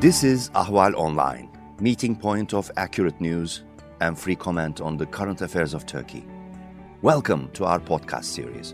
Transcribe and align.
This 0.00 0.24
is 0.24 0.48
Ahval 0.54 0.94
Online, 0.94 1.50
meeting 1.78 2.16
point 2.16 2.54
of 2.54 2.70
accurate 2.78 3.20
news 3.20 3.64
and 4.00 4.18
free 4.18 4.34
comment 4.34 4.80
on 4.80 4.96
the 4.96 5.04
current 5.04 5.42
affairs 5.42 5.74
of 5.74 5.84
Turkey. 5.84 6.24
Welcome 7.02 7.50
to 7.52 7.66
our 7.66 7.78
podcast 7.78 8.24
series. 8.24 8.72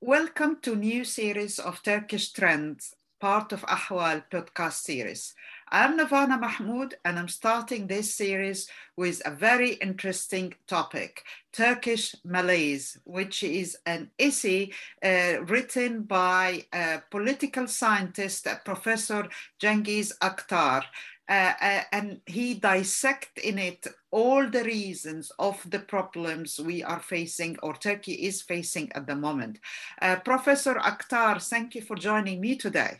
Welcome 0.00 0.60
to 0.62 0.74
new 0.74 1.04
series 1.04 1.58
of 1.58 1.82
Turkish 1.82 2.32
Trends, 2.32 2.94
part 3.20 3.52
of 3.52 3.60
Ahval 3.66 4.24
podcast 4.32 4.80
series. 4.84 5.34
I'm 5.74 5.98
Nervana 5.98 6.38
Mahmoud, 6.38 6.96
and 7.02 7.18
I'm 7.18 7.28
starting 7.28 7.86
this 7.86 8.14
series 8.14 8.68
with 8.94 9.22
a 9.24 9.30
very 9.30 9.72
interesting 9.76 10.52
topic 10.66 11.24
Turkish 11.50 12.14
Malaise, 12.26 12.98
which 13.04 13.42
is 13.42 13.78
an 13.86 14.10
essay 14.18 14.72
uh, 15.02 15.42
written 15.46 16.02
by 16.02 16.66
a 16.74 17.00
political 17.10 17.66
scientist, 17.66 18.46
Professor 18.66 19.26
Cengiz 19.58 20.12
Aktar. 20.18 20.82
Uh, 21.26 21.54
uh, 21.62 21.80
and 21.90 22.20
he 22.26 22.52
dissect 22.52 23.38
in 23.38 23.58
it 23.58 23.86
all 24.10 24.46
the 24.50 24.64
reasons 24.64 25.32
of 25.38 25.58
the 25.70 25.78
problems 25.78 26.60
we 26.60 26.82
are 26.82 27.00
facing 27.00 27.56
or 27.62 27.72
Turkey 27.72 28.12
is 28.12 28.42
facing 28.42 28.92
at 28.92 29.06
the 29.06 29.16
moment. 29.16 29.58
Uh, 30.02 30.16
Professor 30.16 30.74
Aktar, 30.74 31.42
thank 31.42 31.74
you 31.74 31.80
for 31.80 31.96
joining 31.96 32.42
me 32.42 32.56
today. 32.56 32.98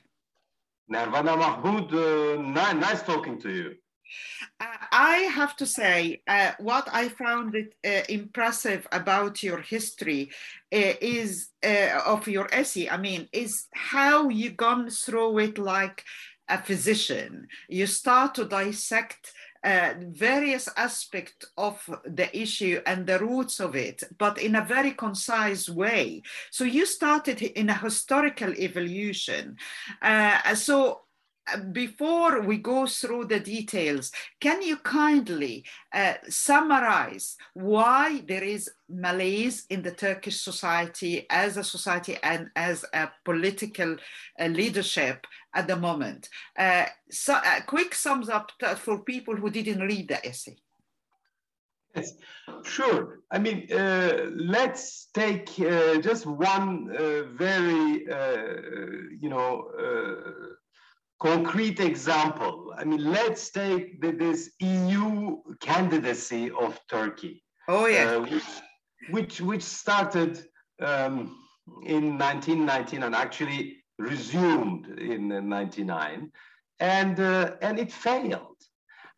Nervana 0.90 1.38
Mahmoud, 1.38 1.94
uh, 1.94 2.72
nice 2.74 3.02
talking 3.02 3.38
to 3.40 3.50
you. 3.50 3.74
Uh, 4.60 4.66
I 4.90 5.16
have 5.34 5.56
to 5.56 5.66
say, 5.66 6.22
uh, 6.26 6.52
what 6.58 6.88
I 6.92 7.08
found 7.08 7.54
it 7.54 7.74
uh, 7.86 8.04
impressive 8.08 8.86
about 8.92 9.42
your 9.42 9.60
history 9.60 10.30
uh, 10.72 10.94
is 11.00 11.50
uh, 11.64 12.00
of 12.06 12.28
your 12.28 12.48
essay. 12.52 12.88
I 12.88 12.96
mean, 12.96 13.28
is 13.32 13.68
how 13.72 14.28
you 14.28 14.50
gone 14.50 14.90
through 14.90 15.38
it 15.38 15.58
like 15.58 16.04
a 16.48 16.58
physician. 16.58 17.48
You 17.68 17.86
start 17.86 18.34
to 18.34 18.44
dissect 18.44 19.32
uh, 19.64 19.94
various 20.08 20.68
aspects 20.76 21.46
of 21.56 21.88
the 22.04 22.36
issue 22.36 22.80
and 22.86 23.06
the 23.06 23.18
roots 23.18 23.60
of 23.60 23.76
it, 23.76 24.02
but 24.18 24.38
in 24.38 24.56
a 24.56 24.64
very 24.64 24.92
concise 24.92 25.68
way. 25.68 26.22
So 26.50 26.64
you 26.64 26.86
started 26.86 27.42
in 27.42 27.70
a 27.70 27.74
historical 27.74 28.52
evolution. 28.58 29.56
Uh, 30.00 30.54
so 30.54 31.02
uh, 31.52 31.58
before 31.58 32.40
we 32.42 32.56
go 32.56 32.86
through 32.86 33.24
the 33.24 33.40
details, 33.40 34.12
can 34.40 34.62
you 34.62 34.76
kindly 34.76 35.64
uh, 35.92 36.14
summarize 36.28 37.36
why 37.54 38.22
there 38.28 38.44
is 38.44 38.70
malaise 38.88 39.66
in 39.68 39.82
the 39.82 39.90
Turkish 39.90 40.40
society 40.40 41.26
as 41.30 41.56
a 41.56 41.64
society 41.64 42.16
and 42.22 42.48
as 42.54 42.84
a 42.94 43.10
political 43.24 43.96
uh, 44.38 44.46
leadership 44.46 45.26
at 45.54 45.66
the 45.66 45.76
moment? 45.76 46.28
Uh, 46.58 46.86
so, 47.10 47.34
a 47.34 47.62
quick 47.62 47.94
sums 47.94 48.28
up 48.28 48.52
for 48.76 48.98
people 49.00 49.36
who 49.36 49.50
didn't 49.50 49.80
read 49.80 50.08
the 50.08 50.26
essay. 50.26 50.56
Yes, 51.94 52.14
sure. 52.64 53.20
I 53.30 53.38
mean, 53.38 53.70
uh, 53.72 54.30
let's 54.34 55.08
take 55.12 55.48
uh, 55.60 55.98
just 56.00 56.24
one 56.26 56.90
uh, 56.96 57.24
very, 57.34 58.08
uh, 58.08 58.56
you 59.20 59.28
know, 59.28 59.68
uh, 59.78 60.52
concrete 61.20 61.80
example. 61.80 62.74
I 62.78 62.84
mean, 62.84 63.04
let's 63.12 63.50
take 63.50 64.00
the, 64.00 64.12
this 64.12 64.50
EU 64.60 65.36
candidacy 65.60 66.50
of 66.50 66.80
Turkey. 66.88 67.44
Oh 67.68 67.86
yeah. 67.86 68.16
Uh, 68.16 68.20
which, 68.22 68.44
which, 69.10 69.40
which 69.40 69.62
started 69.62 70.42
um, 70.80 71.36
in 71.84 72.18
1919 72.18 73.02
and 73.02 73.14
actually 73.14 73.81
resumed 74.02 74.98
in 74.98 75.28
99, 75.48 76.30
and 76.80 77.20
uh, 77.20 77.52
and 77.62 77.78
it 77.78 77.92
failed. 77.92 78.58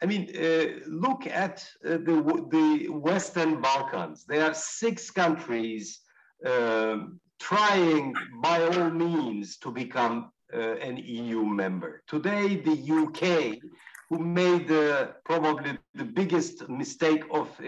I 0.03 0.07
mean, 0.07 0.25
uh, 0.37 0.81
look 0.87 1.27
at 1.27 1.67
uh, 1.85 1.99
the 2.09 2.17
the 2.57 2.89
Western 2.89 3.61
Balkans. 3.61 4.25
There 4.27 4.45
are 4.45 4.55
six 4.55 5.11
countries 5.11 6.01
um, 6.45 7.21
trying 7.39 8.15
by 8.43 8.63
all 8.63 8.91
means 8.91 9.57
to 9.59 9.71
become 9.71 10.31
uh, 10.53 10.77
an 10.89 10.97
EU 10.99 11.45
member. 11.45 12.03
Today, 12.07 12.57
the 12.57 12.79
UK, 13.03 13.59
who 14.15 14.25
made 14.25 14.71
uh, 14.71 15.09
probably 15.25 15.77
the 15.95 16.05
biggest 16.05 16.69
mistake 16.69 17.25
of 17.31 17.49
uh, 17.61 17.65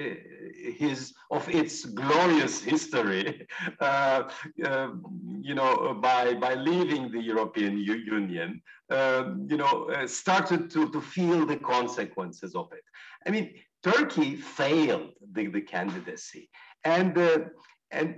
his 0.82 1.12
of 1.30 1.48
its 1.48 1.84
glorious 1.84 2.62
history, 2.72 3.46
uh, 3.80 4.22
uh, 4.64 4.88
you 5.40 5.54
know, 5.54 5.94
by 6.00 6.34
by 6.34 6.54
leaving 6.54 7.10
the 7.10 7.20
European 7.20 7.78
Union, 7.78 8.62
um, 8.90 9.46
you 9.50 9.56
know, 9.56 9.90
uh, 9.90 10.06
started 10.06 10.70
to 10.70 10.90
to 10.90 11.00
feel 11.00 11.46
the 11.46 11.56
consequences 11.56 12.54
of 12.54 12.68
it. 12.72 12.84
I 13.26 13.30
mean, 13.30 13.46
Turkey 13.82 14.36
failed 14.36 15.10
the, 15.32 15.46
the 15.48 15.60
candidacy, 15.60 16.48
and 16.84 17.12
and 17.90 18.08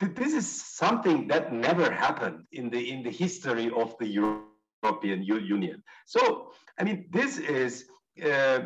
this 0.00 0.32
is 0.34 0.46
something 0.82 1.28
that 1.28 1.52
never 1.52 1.90
happened 1.90 2.40
in 2.52 2.68
the 2.70 2.82
in 2.92 3.02
the 3.02 3.14
history 3.24 3.70
of 3.82 3.96
the 3.98 4.06
European 4.06 4.49
Union. 4.82 5.82
So 6.06 6.52
I 6.78 6.84
mean, 6.84 7.06
this 7.10 7.38
is 7.38 7.86
uh, 8.22 8.60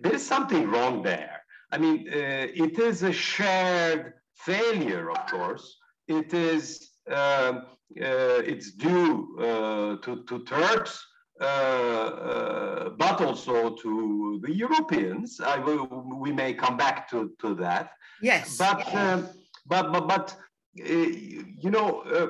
there 0.00 0.14
is 0.14 0.26
something 0.26 0.70
wrong 0.70 1.02
there. 1.02 1.42
I 1.72 1.78
mean, 1.78 2.08
uh, 2.08 2.46
it 2.64 2.78
is 2.78 3.02
a 3.02 3.12
shared 3.12 4.14
failure, 4.34 5.10
of 5.10 5.26
course. 5.26 5.78
It 6.08 6.32
is 6.32 6.90
uh, 7.10 7.60
it's 7.94 8.72
due 8.72 9.36
uh, 9.38 9.96
to 10.04 10.24
to 10.28 10.44
Turks. 10.44 11.04
Uh, 11.38 11.44
uh, 11.44 12.88
but 12.96 13.20
also 13.20 13.74
to 13.74 14.40
the 14.42 14.50
Europeans. 14.50 15.38
I 15.38 15.58
will, 15.58 15.86
we 16.18 16.32
may 16.32 16.54
come 16.54 16.78
back 16.78 17.10
to, 17.10 17.32
to 17.42 17.54
that. 17.56 17.90
Yes. 18.22 18.56
But 18.56 18.94
um, 18.94 19.28
but 19.66 19.92
but 19.92 20.08
but 20.08 20.36
uh, 20.80 20.92
you 20.92 21.70
know, 21.70 22.00
uh, 22.00 22.28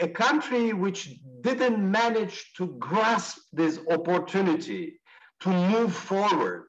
a 0.00 0.08
country 0.08 0.72
which 0.72 1.16
didn't 1.42 1.78
manage 1.90 2.52
to 2.56 2.66
grasp 2.78 3.38
this 3.52 3.80
opportunity 3.90 5.00
to 5.40 5.48
move 5.50 5.94
forward. 5.94 6.66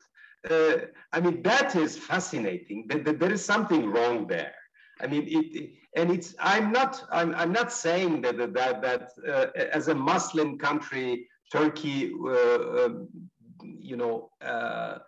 Uh, 0.49 0.77
I 1.13 1.19
mean, 1.19 1.41
that 1.43 1.75
is 1.75 1.97
fascinating. 1.97 2.87
There 2.87 3.31
is 3.31 3.43
something 3.43 3.89
wrong 3.89 4.27
there. 4.27 4.55
I 5.01 5.07
mean, 5.07 5.23
it, 5.27 5.45
it, 5.59 5.69
and 5.95 6.11
it's. 6.11 6.35
I'm 6.39 6.71
not. 6.71 7.03
I'm, 7.11 7.33
I'm 7.35 7.51
not 7.51 7.71
saying 7.71 8.21
that 8.21 8.37
that 8.37 8.81
that 8.81 9.11
uh, 9.27 9.47
as 9.71 9.87
a 9.87 9.95
Muslim 9.95 10.57
country, 10.57 11.27
Turkey, 11.51 12.13
uh, 12.13 12.85
um, 12.85 13.07
you 13.61 13.97
know, 13.97 14.29
uh, 14.41 14.99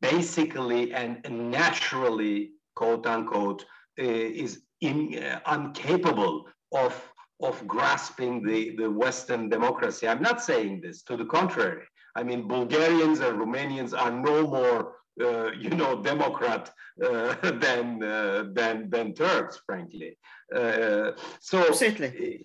basically 0.00 0.92
and 0.92 1.18
naturally, 1.50 2.52
quote 2.74 3.06
unquote, 3.06 3.64
uh, 3.98 4.02
is 4.02 4.62
in, 4.80 5.22
uh, 5.22 5.40
incapable 5.52 6.46
of, 6.72 7.09
of 7.42 7.66
grasping 7.66 8.42
the, 8.42 8.76
the 8.76 8.90
Western 8.90 9.48
democracy. 9.48 10.06
I'm 10.06 10.22
not 10.22 10.42
saying 10.42 10.80
this, 10.82 11.02
to 11.04 11.16
the 11.16 11.24
contrary. 11.24 11.84
I 12.16 12.22
mean, 12.22 12.48
Bulgarians 12.48 13.20
and 13.20 13.38
Romanians 13.38 13.98
are 13.98 14.10
no 14.10 14.46
more, 14.46 14.96
uh, 15.20 15.50
you 15.58 15.70
know, 15.70 16.02
Democrat 16.02 16.72
uh, 17.02 17.34
than, 17.64 18.02
uh, 18.02 18.44
than, 18.52 18.90
than 18.90 19.14
Turks, 19.14 19.60
frankly. 19.64 20.18
Uh, 20.54 21.12
so, 21.40 21.72
Certainly. 21.72 22.42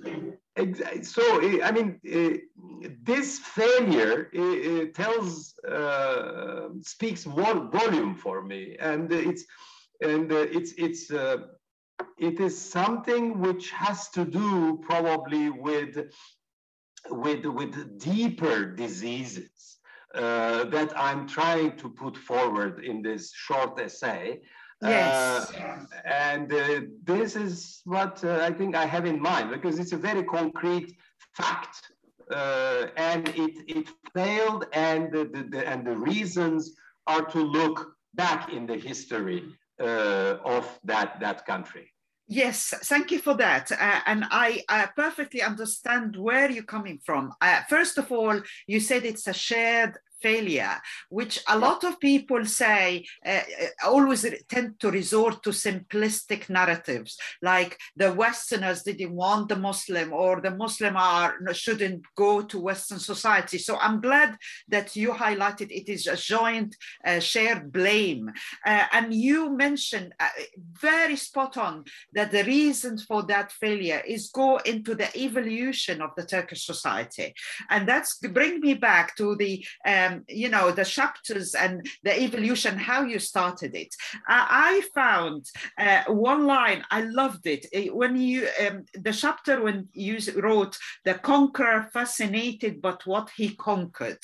So, 1.01 1.23
I 1.63 1.72
mean, 1.72 2.00
this 3.03 3.39
failure 3.39 4.29
tells, 4.94 5.55
speaks 6.81 7.25
one 7.25 7.72
volume 7.72 8.16
for 8.16 8.41
me. 8.44 8.78
And 8.79 9.11
it's, 9.11 9.46
and 10.02 10.31
uh, 10.31 10.47
it's 10.52 10.73
it's 10.78 11.11
uh, 11.11 11.37
it 12.17 12.40
is 12.40 12.59
something 12.59 13.40
which 13.40 13.72
has 13.72 14.09
to 14.09 14.26
do 14.26 14.79
probably 14.82 15.50
with 15.50 16.12
with 17.09 17.46
with 17.46 18.00
deeper 18.00 18.66
diseases 18.66 19.78
uh, 20.16 20.64
that 20.66 20.97
I'm 20.97 21.28
trying 21.28 21.78
to 21.78 21.90
put 21.90 22.17
forward 22.17 22.84
in 22.84 23.02
this 23.02 23.34
short 23.34 23.79
essay. 23.79 24.41
Yes. 24.82 25.52
Uh, 25.53 25.85
and 26.06 26.52
uh, 26.52 26.82
this 27.03 27.35
is 27.35 27.82
what 27.85 28.23
uh, 28.23 28.40
I 28.41 28.52
think 28.52 28.76
I 28.76 28.85
have 28.85 29.06
in 29.06 29.22
mind 29.22 29.50
because 29.52 29.79
it's 29.79 29.94
a 29.94 29.97
very 29.97 30.23
concrete 30.23 30.96
fact. 31.34 31.91
and 32.97 33.28
it, 33.29 33.56
it 33.67 33.88
failed, 34.14 34.66
and 34.73 35.12
the, 35.12 35.26
the, 35.26 35.44
the, 35.44 35.67
and 35.67 35.85
the 35.85 35.96
reasons 35.96 36.76
are 37.08 37.26
to 37.35 37.40
look 37.40 37.96
back 38.16 38.52
in 38.52 38.66
the 38.66 38.76
history 38.76 39.44
uh, 39.79 40.38
of 40.46 40.79
that, 40.85 41.20
that 41.20 41.46
country. 41.46 41.91
Yes, 42.27 42.73
thank 42.85 43.11
you 43.11 43.19
for 43.19 43.35
that. 43.35 43.72
Uh, 43.72 43.99
and 44.07 44.25
I 44.31 44.63
uh, 44.67 44.87
perfectly 44.95 45.43
understand 45.43 46.16
where 46.16 46.49
you're 46.49 46.63
coming 46.63 46.99
from. 47.05 47.33
Uh, 47.39 47.61
first 47.69 47.99
of 47.99 48.11
all, 48.11 48.41
you 48.66 48.79
said 48.79 49.05
it's 49.05 49.27
a 49.27 49.33
shared 49.33 49.97
failure, 50.25 50.75
which 51.09 51.35
a 51.55 51.57
lot 51.67 51.83
of 51.89 51.99
people 51.99 52.43
say 52.63 53.05
uh, 53.31 53.45
always 53.93 54.22
tend 54.53 54.69
to 54.79 54.97
resort 54.99 55.35
to 55.43 55.51
simplistic 55.67 56.41
narratives, 56.49 57.11
like 57.51 57.72
the 58.01 58.11
Westerners 58.23 58.79
didn't 58.83 59.16
want 59.25 59.49
the 59.49 59.61
Muslim 59.69 60.07
or 60.23 60.33
the 60.41 60.55
Muslim 60.63 60.93
are 60.97 61.31
shouldn't 61.53 62.03
go 62.16 62.31
to 62.51 62.66
Western 62.69 62.99
society. 62.99 63.57
So 63.67 63.73
I'm 63.85 63.99
glad 64.07 64.31
that 64.73 64.87
you 64.95 65.09
highlighted 65.25 65.69
it 65.79 65.87
is 65.95 66.07
a 66.07 66.17
joint 66.35 66.71
uh, 67.09 67.19
shared 67.19 67.71
blame. 67.71 68.23
Uh, 68.66 68.85
and 68.95 69.13
you 69.13 69.39
mentioned 69.66 70.09
uh, 70.19 70.29
very 70.91 71.17
spot 71.28 71.53
on 71.67 71.73
that 72.13 72.31
the 72.31 72.43
reason 72.57 72.97
for 73.09 73.19
that 73.31 73.51
failure 73.63 74.01
is 74.16 74.31
go 74.43 74.49
into 74.71 74.91
the 74.95 75.09
evolution 75.28 75.97
of 76.01 76.11
the 76.17 76.25
Turkish 76.35 76.63
society. 76.66 77.28
And 77.69 77.81
that's 77.89 78.11
bring 78.39 78.59
me 78.59 78.73
back 78.89 79.07
to 79.17 79.35
the, 79.41 79.53
um, 79.93 80.15
you 80.28 80.50
know, 80.50 80.72
the 80.72 80.85
chapters 80.85 81.56
and 81.56 81.85
the 82.03 82.22
evolution, 82.22 82.78
how 82.78 83.03
you 83.03 83.20
started 83.20 83.76
it. 83.76 83.94
I 84.28 84.82
found 84.94 85.46
uh, 85.78 86.03
one 86.08 86.46
line, 86.46 86.84
I 86.91 87.02
loved 87.02 87.47
it. 87.47 87.66
When 87.94 88.16
you, 88.16 88.47
um, 88.66 88.85
the 88.94 89.12
chapter 89.12 89.62
when 89.62 89.88
you 89.94 90.17
wrote, 90.35 90.78
the 91.03 91.16
conqueror 91.16 91.90
fascinated 91.94 92.82
but 92.82 93.06
what 93.06 93.29
he 93.35 93.56
conquered. 93.56 94.23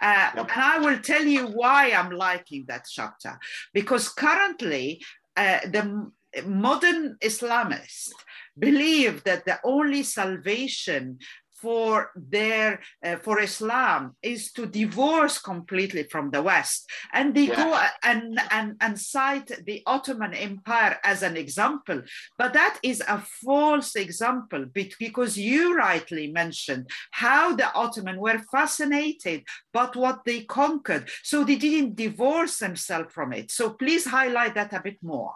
Uh, 0.00 0.30
yep. 0.34 0.38
And 0.38 0.50
I 0.50 0.78
will 0.78 0.98
tell 0.98 1.24
you 1.24 1.46
why 1.46 1.92
I'm 1.92 2.10
liking 2.10 2.64
that 2.68 2.86
chapter. 2.90 3.38
Because 3.72 4.08
currently, 4.08 5.02
uh, 5.36 5.60
the 5.64 6.10
modern 6.44 7.16
Islamists 7.22 8.10
believe 8.58 9.24
that 9.24 9.44
the 9.44 9.58
only 9.64 10.02
salvation 10.02 11.18
for 11.60 12.10
their 12.14 12.80
uh, 13.04 13.16
for 13.16 13.40
Islam 13.40 14.16
is 14.22 14.52
to 14.52 14.66
divorce 14.66 15.38
completely 15.38 16.04
from 16.04 16.30
the 16.30 16.42
West, 16.42 16.88
and 17.12 17.34
they 17.34 17.48
yeah. 17.48 17.56
go 17.56 17.68
and, 18.02 18.40
and 18.50 18.76
and 18.80 18.98
cite 18.98 19.50
the 19.66 19.82
Ottoman 19.86 20.34
Empire 20.34 20.98
as 21.04 21.22
an 21.22 21.36
example, 21.36 22.02
but 22.36 22.52
that 22.52 22.78
is 22.82 23.02
a 23.08 23.18
false 23.44 23.96
example 23.96 24.66
because 24.72 25.36
you 25.36 25.76
rightly 25.76 26.30
mentioned 26.32 26.88
how 27.10 27.54
the 27.54 27.72
Ottoman 27.74 28.18
were 28.20 28.40
fascinated 28.50 29.42
but 29.72 29.96
what 29.96 30.24
they 30.24 30.42
conquered, 30.42 31.08
so 31.22 31.44
they 31.44 31.56
didn't 31.56 31.96
divorce 31.96 32.58
themselves 32.58 33.12
from 33.12 33.32
it. 33.32 33.50
So 33.50 33.70
please 33.70 34.06
highlight 34.06 34.54
that 34.54 34.72
a 34.72 34.80
bit 34.82 34.98
more. 35.02 35.34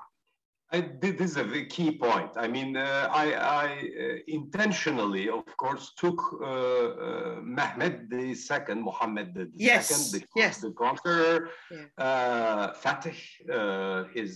I, 0.73 0.81
this 1.01 1.21
is 1.21 1.37
a 1.37 1.65
key 1.65 1.99
point. 1.99 2.31
I 2.37 2.49
mean, 2.49 2.77
uh, 2.77 3.09
I, 3.13 3.35
I 3.35 3.67
uh, 3.67 4.17
intentionally, 4.27 5.29
of 5.29 5.45
course, 5.59 5.93
took 5.99 6.19
uh, 6.41 6.47
uh 6.47 7.41
Mehmed 7.43 8.11
II, 8.11 8.75
Muhammad 8.89 9.35
the 9.35 9.51
yes. 9.55 9.89
second, 9.89 10.05
the, 10.13 10.41
yes. 10.41 10.59
the 10.59 10.71
conqueror, 10.71 11.51
yeah. 11.71 11.85
Uh, 11.99 12.73
Fatih, 12.83 13.21
uh, 13.53 14.05
his 14.15 14.33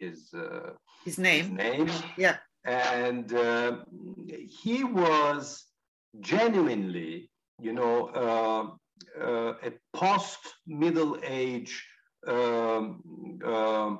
his 0.00 0.34
his 1.04 1.18
name, 1.18 1.44
his 1.44 1.52
name, 1.52 1.90
yeah, 2.16 2.36
and 2.64 3.30
he 4.62 4.82
was 4.82 5.64
genuinely, 6.20 7.30
you 7.60 7.72
know, 7.72 7.94
a 9.68 9.70
post 9.94 10.40
middle 10.66 11.16
age. 11.22 11.86
Um, 12.26 13.00
um 13.46 13.46
uh, 13.46 13.96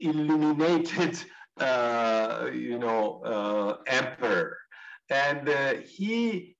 illuminated, 0.00 1.18
uh, 1.60 2.48
you 2.52 2.78
know, 2.78 3.22
uh, 3.24 3.76
emperor. 3.86 4.58
And 5.10 5.48
he, 5.84 6.56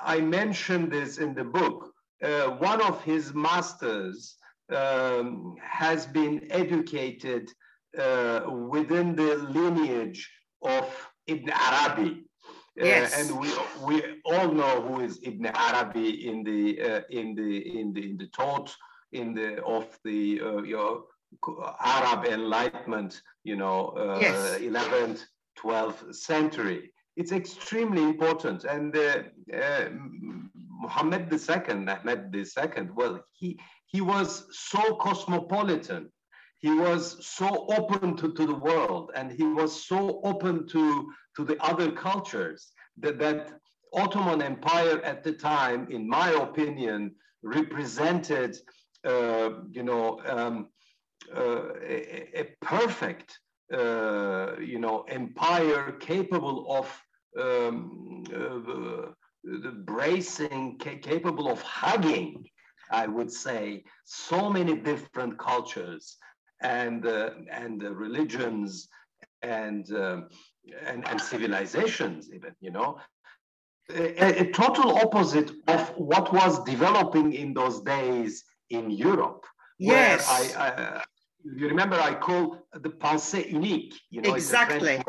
I 0.00 0.20
mentioned 0.20 0.90
this 0.90 1.18
in 1.18 1.34
the 1.34 1.44
book, 1.44 1.92
one 2.20 2.82
of 2.82 3.02
his 3.02 3.34
masters 3.34 4.36
um, 4.72 5.54
has 5.62 6.06
been 6.06 6.48
educated 6.50 7.48
within 7.94 9.14
the 9.14 9.36
lineage 9.48 10.28
of 10.62 11.12
Ibn 11.26 11.50
Arabi. 11.50 12.24
Yes. 12.76 13.14
Uh, 13.14 13.20
and 13.20 13.40
we 13.40 13.52
we 13.84 14.02
all 14.24 14.50
know 14.50 14.80
who 14.80 15.00
is 15.00 15.20
Ibn 15.22 15.46
Arabi 15.46 16.26
in 16.28 16.42
the 16.42 16.80
uh, 16.80 17.00
in 17.10 17.34
the 17.34 17.78
in 17.78 17.92
the 17.92 18.02
in 18.02 18.16
the 18.16 18.28
thought 18.34 18.74
in 19.12 19.34
the 19.34 19.62
of 19.62 19.86
the 20.04 20.40
uh, 20.40 20.62
your 20.62 21.04
Arab 21.80 22.26
Enlightenment, 22.26 23.22
you 23.44 23.56
know, 23.56 23.88
uh, 23.88 24.18
yes. 24.20 24.58
11th, 24.60 25.24
12th 25.58 26.14
century. 26.14 26.92
It's 27.16 27.32
extremely 27.32 28.02
important. 28.02 28.64
And 28.64 28.96
uh, 28.96 29.22
uh, 29.54 29.88
Muhammad 30.80 31.32
II, 31.32 31.88
Ahmed 31.88 32.34
II, 32.34 32.88
well, 32.94 33.24
he, 33.32 33.58
he 33.86 34.00
was 34.00 34.46
so 34.50 34.94
cosmopolitan. 34.96 36.10
He 36.58 36.70
was 36.70 37.26
so 37.26 37.66
open 37.76 38.16
to, 38.16 38.32
to 38.32 38.46
the 38.46 38.54
world 38.54 39.10
and 39.16 39.30
he 39.32 39.44
was 39.44 39.84
so 39.84 40.20
open 40.22 40.66
to, 40.68 41.12
to 41.36 41.44
the 41.44 41.60
other 41.62 41.90
cultures 41.90 42.70
that, 43.00 43.18
that 43.18 43.50
Ottoman 43.92 44.40
Empire 44.40 45.00
at 45.02 45.22
the 45.22 45.32
time, 45.32 45.88
in 45.90 46.08
my 46.08 46.30
opinion, 46.30 47.14
represented, 47.42 48.56
uh, 49.04 49.50
you 49.70 49.82
know, 49.82 50.20
um, 50.26 50.68
a, 51.34 52.40
a, 52.40 52.44
perfect, 52.60 53.38
uh, 53.72 54.52
you 54.60 54.78
know, 54.78 55.04
empire 55.08 55.92
capable 56.00 56.66
of 56.78 57.02
um, 57.40 58.24
uh, 58.34 59.12
the 59.44 59.72
bracing, 59.84 60.78
capable 60.78 61.50
of 61.50 61.60
hugging, 61.62 62.44
I 62.90 63.06
would 63.06 63.32
say, 63.32 63.84
so 64.04 64.50
many 64.50 64.76
different 64.76 65.38
cultures 65.38 66.16
and 66.60 67.06
uh, 67.06 67.30
and 67.50 67.82
uh, 67.82 67.92
religions 67.92 68.88
and, 69.42 69.90
uh, 69.92 70.22
and 70.86 71.08
and 71.08 71.20
civilizations, 71.20 72.30
even 72.32 72.54
you 72.60 72.70
know, 72.70 72.98
a, 73.90 74.42
a, 74.42 74.52
total 74.52 74.96
opposite 74.98 75.50
of 75.68 75.88
what 75.96 76.32
was 76.32 76.62
developing 76.64 77.32
in 77.32 77.52
those 77.52 77.80
days 77.80 78.44
in 78.70 78.90
Europe. 78.90 79.44
Yes, 79.78 80.28
I, 80.28 80.66
I, 80.66 81.04
you 81.44 81.68
remember 81.68 81.96
I 81.96 82.14
call 82.14 82.58
the 82.72 82.90
pensée 82.90 83.50
unique, 83.50 83.94
you 84.10 84.22
know, 84.22 84.34
exactly. 84.34 85.02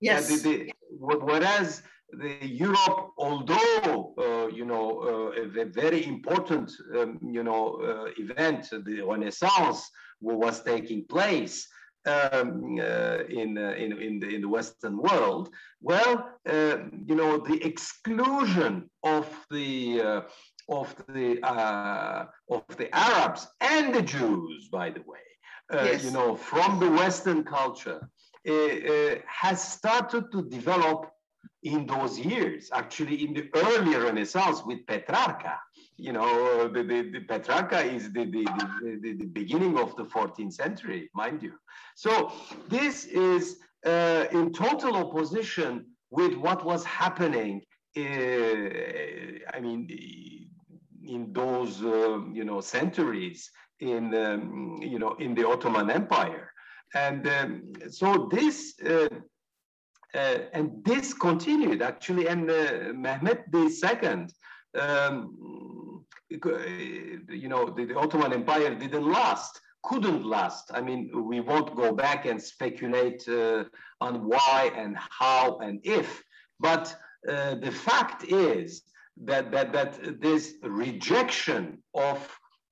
Yes. 0.00 0.42
The, 0.42 0.48
the, 0.48 0.72
whereas 0.98 1.82
the 2.10 2.46
Europe, 2.46 3.10
although 3.18 4.14
uh, 4.18 4.48
you 4.48 4.64
know 4.64 5.32
uh, 5.36 5.62
a 5.62 5.64
very 5.66 6.06
important 6.06 6.70
um, 6.96 7.18
you 7.22 7.42
know 7.42 7.80
uh, 7.80 8.10
event, 8.22 8.68
the 8.70 9.02
Renaissance 9.02 9.90
was 10.20 10.62
taking 10.62 11.04
place 11.06 11.66
um, 12.06 12.78
uh, 12.80 13.18
in, 13.28 13.56
uh, 13.56 13.74
in 13.78 13.92
in 14.00 14.20
the 14.20 14.28
in 14.28 14.40
the 14.42 14.48
Western 14.48 14.98
world. 14.98 15.50
Well, 15.80 16.28
uh, 16.48 16.76
you 17.06 17.14
know 17.14 17.38
the 17.38 17.64
exclusion 17.64 18.90
of 19.02 19.26
the 19.50 20.24
of 20.68 20.94
the 21.08 21.40
of 21.42 22.64
the 22.76 22.94
Arabs 22.94 23.46
and 23.60 23.94
the 23.94 24.02
Jews, 24.02 24.68
by 24.68 24.90
the 24.90 25.02
way, 25.06 25.31
uh, 25.72 25.84
yes. 25.84 26.04
you 26.04 26.10
know, 26.10 26.36
from 26.36 26.78
the 26.78 26.90
Western 26.90 27.44
culture 27.44 28.08
uh, 28.48 28.52
uh, 28.52 29.14
has 29.26 29.62
started 29.62 30.30
to 30.32 30.42
develop 30.48 31.12
in 31.62 31.86
those 31.86 32.18
years, 32.18 32.70
actually 32.72 33.24
in 33.24 33.32
the 33.32 33.48
early 33.54 33.94
Renaissance 33.94 34.62
with 34.64 34.84
Petrarca. 34.86 35.58
You 35.96 36.12
know, 36.12 36.68
the, 36.68 36.82
the, 36.82 37.10
the 37.10 37.20
Petrarca 37.20 37.80
is 37.80 38.12
the, 38.12 38.24
the, 38.24 38.44
the, 39.00 39.12
the, 39.12 39.26
beginning 39.26 39.78
of 39.78 39.94
the 39.96 40.04
14th 40.04 40.54
century, 40.54 41.08
mind 41.14 41.42
you. 41.42 41.52
So 41.94 42.32
this 42.68 43.04
is 43.04 43.58
uh, 43.86 44.26
in 44.32 44.52
total 44.52 44.96
opposition 44.96 45.86
with 46.10 46.34
what 46.34 46.64
was 46.64 46.84
happening, 46.84 47.62
uh, 47.96 48.00
I 48.02 49.60
mean, 49.60 49.88
in 51.04 51.32
those, 51.32 51.82
uh, 51.82 52.20
you 52.32 52.44
know, 52.44 52.60
centuries 52.60 53.50
in 53.80 54.14
um, 54.14 54.78
you 54.80 54.98
know 54.98 55.14
in 55.18 55.34
the 55.34 55.46
Ottoman 55.46 55.90
Empire, 55.90 56.52
and 56.94 57.26
um, 57.28 57.72
so 57.90 58.28
this 58.30 58.74
uh, 58.84 59.08
uh, 60.14 60.38
and 60.52 60.84
this 60.84 61.14
continued 61.14 61.82
actually, 61.82 62.26
and 62.26 62.50
uh, 62.50 62.92
Mehmed 62.94 63.44
II. 63.54 64.26
Um, 64.78 66.04
you 66.30 67.48
know, 67.48 67.66
the, 67.68 67.84
the, 67.84 67.98
Ottoman 67.98 68.32
Empire 68.32 68.74
didn't 68.74 69.06
last, 69.10 69.60
couldn't 69.82 70.24
last. 70.24 70.70
I 70.72 70.80
mean, 70.80 71.10
we 71.14 71.40
won't 71.40 71.76
go 71.76 71.92
back 71.92 72.24
and 72.24 72.42
speculate 72.42 73.26
uh, 73.28 73.64
on 74.00 74.26
why 74.26 74.72
and 74.74 74.96
how 74.96 75.58
and 75.58 75.80
if, 75.82 76.22
but 76.58 76.94
uh, 77.28 77.56
the 77.56 77.70
fact 77.70 78.24
is 78.24 78.82
that, 79.24 79.52
that, 79.52 79.72
that 79.72 80.20
this 80.20 80.54
rejection 80.62 81.82
of 81.94 82.18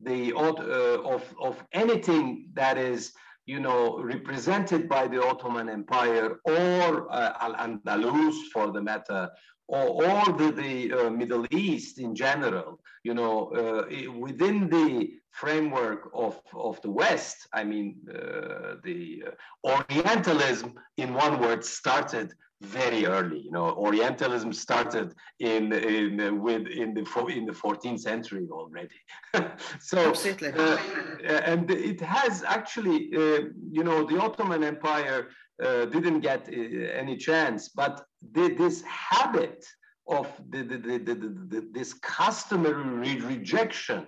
the 0.03 0.33
uh, 0.35 1.15
of 1.15 1.23
of 1.41 1.63
anything 1.73 2.49
that 2.55 2.79
is 2.79 3.13
you 3.47 3.61
know 3.61 3.99
represented 4.03 4.89
by 4.89 5.07
the 5.07 5.23
Ottoman 5.23 5.69
Empire 5.69 6.41
or 6.45 7.13
uh, 7.13 7.33
Al 7.41 7.55
Andalus 7.55 8.37
for 8.53 8.71
the 8.71 8.83
matter 8.83 9.31
or, 9.71 10.05
or 10.05 10.33
the, 10.37 10.51
the 10.51 10.93
uh, 10.93 11.11
Middle 11.11 11.47
East 11.53 12.01
in 12.01 12.15
general, 12.15 12.81
you 13.05 13.15
know, 13.15 13.53
uh, 13.53 14.13
within 14.19 14.69
the 14.69 15.11
framework 15.31 16.11
of, 16.13 16.41
of 16.53 16.83
the 16.83 16.91
West, 16.91 17.47
I 17.53 17.63
mean, 17.63 17.97
uh, 18.11 18.75
the 18.83 19.25
uh, 19.29 19.77
Orientalism, 19.91 20.75
in 20.97 21.15
one 21.15 21.41
word, 21.41 21.65
started 21.65 22.33
very 22.61 23.07
early. 23.07 23.41
You 23.41 23.51
know, 23.51 23.71
Orientalism 23.71 24.53
started 24.53 25.15
in 25.39 25.73
in 25.73 26.41
with 26.43 26.67
in 26.67 26.95
the 26.95 27.05
in 27.27 27.47
the 27.47 27.53
14th 27.53 28.01
century 28.01 28.49
already. 28.51 29.01
so, 29.81 30.13
uh, 30.13 30.79
and 31.25 31.71
it 31.71 32.01
has 32.01 32.43
actually, 32.45 33.11
uh, 33.17 33.49
you 33.71 33.85
know, 33.85 34.05
the 34.05 34.21
Ottoman 34.21 34.63
Empire 34.63 35.29
uh, 35.63 35.85
didn't 35.87 36.21
get 36.21 36.49
uh, 36.49 36.53
any 36.53 37.17
chance, 37.17 37.69
but 37.69 38.05
the, 38.33 38.55
this 38.55 38.83
habit 38.83 39.65
of 40.09 40.27
the, 40.51 40.63
the, 40.63 40.79
the, 40.79 41.15
the 41.15 41.69
this 41.73 41.95
customary 41.95 43.21
rejection 43.21 44.07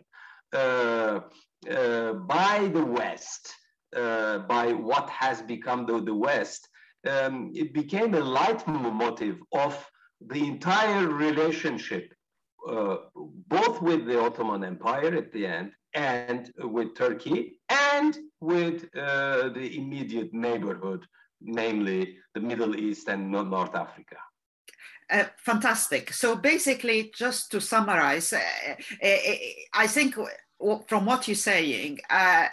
uh, 0.54 1.20
uh, 1.70 2.12
by 2.12 2.70
the 2.72 2.84
West, 2.84 3.54
by 3.92 4.72
what 4.72 5.08
has 5.10 5.42
become 5.42 5.86
the, 5.86 6.00
the 6.00 6.14
West, 6.14 6.68
um, 7.08 7.52
it 7.54 7.72
became 7.72 8.14
a 8.14 8.20
leitmotif 8.20 9.36
of 9.52 9.74
the 10.20 10.46
entire 10.46 11.08
relationship, 11.08 12.12
uh, 12.68 12.96
both 13.48 13.82
with 13.82 14.06
the 14.06 14.20
Ottoman 14.20 14.64
Empire 14.64 15.14
at 15.16 15.32
the 15.32 15.46
end 15.46 15.72
and 15.94 16.52
with 16.58 16.94
Turkey 16.94 17.60
and 17.68 18.16
with 18.40 18.88
uh, 18.96 19.48
the 19.50 19.76
immediate 19.76 20.32
neighborhood, 20.32 21.04
namely 21.40 22.18
the 22.34 22.40
Middle 22.40 22.76
East 22.76 23.08
and 23.08 23.30
North 23.30 23.74
Africa. 23.74 24.16
Uh, 25.10 25.24
fantastic. 25.36 26.12
So 26.12 26.36
basically, 26.36 27.12
just 27.14 27.50
to 27.50 27.60
summarize, 27.60 28.32
uh, 28.32 28.38
uh, 28.38 29.16
I 29.74 29.86
think 29.86 30.16
from 30.86 31.06
what 31.06 31.26
you're 31.26 31.34
saying, 31.34 31.98
uh, 32.08 32.46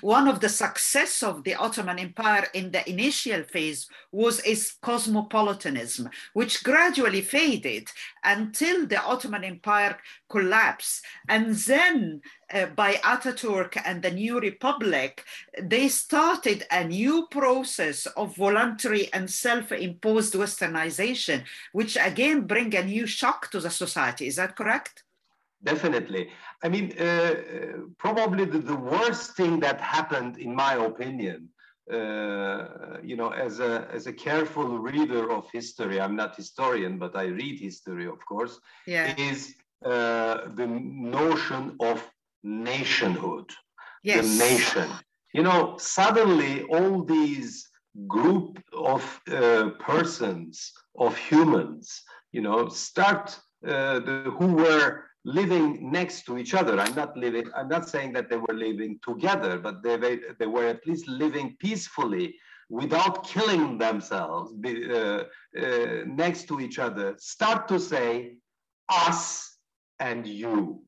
one 0.00 0.28
of 0.28 0.40
the 0.40 0.48
success 0.48 1.22
of 1.22 1.42
the 1.44 1.54
Ottoman 1.54 1.98
Empire 1.98 2.46
in 2.54 2.70
the 2.70 2.88
initial 2.88 3.42
phase 3.44 3.88
was 4.12 4.40
its 4.40 4.72
cosmopolitanism, 4.82 6.10
which 6.34 6.62
gradually 6.62 7.22
faded 7.22 7.88
until 8.24 8.86
the 8.86 9.02
Ottoman 9.02 9.44
Empire 9.44 9.98
collapsed. 10.28 11.04
And 11.28 11.54
then 11.54 12.20
uh, 12.52 12.66
by 12.66 12.94
Ataturk 12.94 13.80
and 13.84 14.02
the 14.02 14.10
new 14.10 14.38
republic, 14.38 15.24
they 15.60 15.88
started 15.88 16.64
a 16.70 16.84
new 16.84 17.26
process 17.30 18.06
of 18.06 18.36
voluntary 18.36 19.12
and 19.12 19.30
self-imposed 19.30 20.34
westernization, 20.34 21.44
which 21.72 21.96
again 21.96 22.46
bring 22.46 22.74
a 22.74 22.84
new 22.84 23.06
shock 23.06 23.50
to 23.50 23.60
the 23.60 23.70
society. 23.70 24.26
Is 24.26 24.36
that 24.36 24.56
correct? 24.56 25.04
Definitely. 25.66 26.28
I 26.64 26.68
mean, 26.68 26.86
uh, 26.98 27.34
probably 27.98 28.44
the, 28.44 28.58
the, 28.58 28.76
worst 28.76 29.36
thing 29.36 29.60
that 29.60 29.80
happened, 29.80 30.38
in 30.38 30.54
my 30.54 30.74
opinion, 30.90 31.48
uh, 31.92 32.98
you 33.02 33.16
know, 33.20 33.30
as 33.46 33.60
a 33.60 33.72
as 33.96 34.06
a 34.06 34.12
careful 34.12 34.68
reader 34.78 35.24
of 35.38 35.44
history, 35.52 36.00
I'm 36.00 36.16
not 36.22 36.30
historian, 36.42 36.98
but 36.98 37.12
I 37.16 37.26
read 37.40 37.56
history, 37.60 38.06
of 38.06 38.20
course. 38.30 38.54
Yeah. 38.86 39.14
Is 39.30 39.40
uh, 39.84 40.48
the 40.60 40.66
notion 40.66 41.76
of 41.80 41.98
nationhood, 42.42 43.48
yes. 44.02 44.16
the 44.22 44.44
nation. 44.48 44.88
You 45.32 45.42
know, 45.42 45.76
suddenly 45.78 46.62
all 46.74 47.04
these 47.04 47.68
group 48.06 48.62
of 48.72 49.02
uh, 49.30 49.70
persons, 49.78 50.72
of 50.98 51.16
humans, 51.16 52.02
you 52.32 52.42
know, 52.42 52.68
start 52.68 53.38
uh, 53.66 54.00
the, 54.00 54.34
who 54.38 54.48
were 54.54 55.04
living 55.26 55.90
next 55.90 56.24
to 56.26 56.38
each 56.38 56.54
other. 56.54 56.78
I'm 56.78 56.94
not 56.94 57.16
living, 57.16 57.46
I'm 57.56 57.68
not 57.68 57.88
saying 57.88 58.12
that 58.12 58.30
they 58.30 58.36
were 58.36 58.54
living 58.54 59.00
together, 59.02 59.58
but 59.58 59.82
they, 59.82 60.20
they 60.38 60.46
were 60.46 60.66
at 60.66 60.86
least 60.86 61.08
living 61.08 61.56
peacefully 61.58 62.36
without 62.70 63.26
killing 63.26 63.76
themselves 63.76 64.52
uh, 64.64 65.24
uh, 65.60 66.04
next 66.06 66.46
to 66.48 66.60
each 66.60 66.78
other. 66.78 67.16
Start 67.18 67.66
to 67.68 67.80
say 67.80 68.34
us 68.88 69.56
and 69.98 70.26
you. 70.26 70.82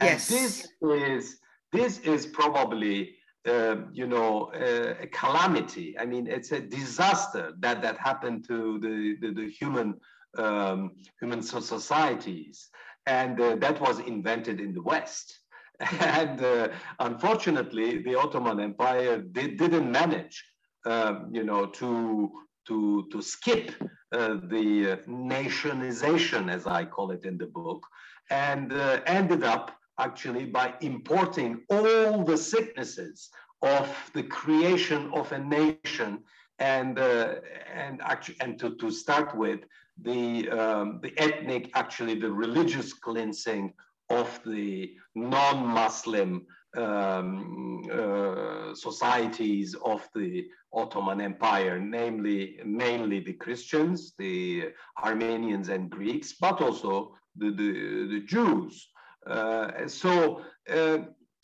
Yes. 0.00 0.30
And 0.30 0.38
this 0.38 0.68
is, 0.82 1.38
this 1.72 1.98
is 2.00 2.26
probably 2.26 3.16
uh, 3.48 3.76
you 3.90 4.06
know, 4.06 4.52
uh, 4.54 4.94
a 5.00 5.06
calamity. 5.06 5.98
I 5.98 6.04
mean, 6.04 6.26
it's 6.26 6.52
a 6.52 6.60
disaster 6.60 7.54
that 7.60 7.80
that 7.80 7.96
happened 7.96 8.46
to 8.48 8.78
the 8.78 9.16
the, 9.20 9.32
the 9.32 9.48
human 9.48 9.94
um, 10.36 10.92
human 11.20 11.42
societies 11.42 12.68
and 13.06 13.40
uh, 13.40 13.56
that 13.56 13.80
was 13.80 13.98
invented 14.00 14.60
in 14.60 14.72
the 14.74 14.82
West. 14.82 15.40
and 16.00 16.42
uh, 16.42 16.68
unfortunately, 16.98 18.02
the 18.02 18.14
Ottoman 18.14 18.60
Empire 18.60 19.18
did, 19.18 19.56
didn't 19.56 19.90
manage, 19.90 20.44
um, 20.84 21.30
you 21.32 21.44
know, 21.44 21.66
to 21.66 22.30
to 22.68 23.08
to 23.10 23.22
skip 23.22 23.72
uh, 24.12 24.36
the 24.44 25.00
nationization, 25.06 26.50
as 26.50 26.66
I 26.66 26.84
call 26.84 27.10
it 27.10 27.24
in 27.24 27.38
the 27.38 27.46
book, 27.46 27.86
and 28.30 28.72
uh, 28.72 29.00
ended 29.06 29.42
up 29.42 29.72
actually 29.98 30.46
by 30.46 30.74
importing 30.80 31.62
all 31.70 32.24
the 32.24 32.36
sicknesses 32.36 33.30
of 33.62 33.88
the 34.14 34.22
creation 34.22 35.10
of 35.14 35.30
a 35.32 35.38
nation 35.38 36.24
and 36.58 36.98
uh, 36.98 37.34
and 37.74 38.00
actually 38.02 38.36
and 38.40 38.58
to, 38.58 38.76
to 38.76 38.90
start 38.90 39.36
with 39.36 39.60
the, 40.02 40.48
um, 40.50 41.00
the 41.02 41.12
ethnic, 41.18 41.70
actually 41.74 42.14
the 42.14 42.30
religious 42.30 42.92
cleansing 42.92 43.72
of 44.08 44.40
the 44.44 44.94
non-Muslim 45.14 46.46
um, 46.76 47.82
uh, 47.92 48.74
societies 48.74 49.74
of 49.84 50.08
the 50.14 50.46
Ottoman 50.72 51.20
Empire, 51.20 51.80
namely 51.80 52.58
mainly 52.64 53.20
the 53.20 53.32
Christians, 53.32 54.14
the 54.18 54.70
Armenians 55.02 55.68
and 55.68 55.90
Greeks, 55.90 56.34
but 56.40 56.60
also 56.60 57.14
the, 57.36 57.50
the, 57.50 58.08
the 58.12 58.20
Jews. 58.26 58.88
Uh, 59.26 59.86
so, 59.86 60.42
uh, 60.68 60.98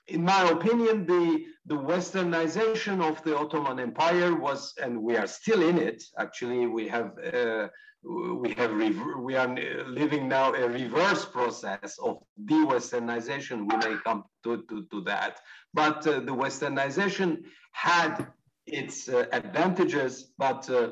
in 0.09 0.23
my 0.25 0.49
opinion, 0.51 1.05
the, 1.07 1.45
the 1.67 1.75
westernization 1.75 3.03
of 3.03 3.23
the 3.25 3.37
Ottoman 3.37 3.81
Empire 3.81 4.37
was, 4.37 4.75
and 4.81 5.03
we 5.03 5.17
are 5.17 5.27
still 5.27 5.63
in 5.63 5.79
it, 5.79 6.03
actually, 6.19 6.67
we 6.67 6.87
have 6.87 7.19
uh, 7.19 7.67
we 8.07 8.53
have 8.53 8.73
we 9.19 9.35
are 9.37 9.49
living 9.87 10.29
now 10.29 10.55
a 10.55 10.69
reverse 10.69 11.25
process 11.25 11.99
of 11.99 12.23
de-westernization. 12.45 13.67
We 13.71 13.77
may 13.77 13.97
come 14.05 14.25
to, 14.45 14.63
to, 14.69 14.87
to 14.91 15.01
that, 15.03 15.41
but 15.75 16.07
uh, 16.07 16.21
the 16.21 16.35
westernization 16.35 17.43
had 17.73 18.29
its 18.67 19.09
uh, 19.09 19.27
advantages, 19.33 20.33
but 20.39 20.69
uh, 20.71 20.91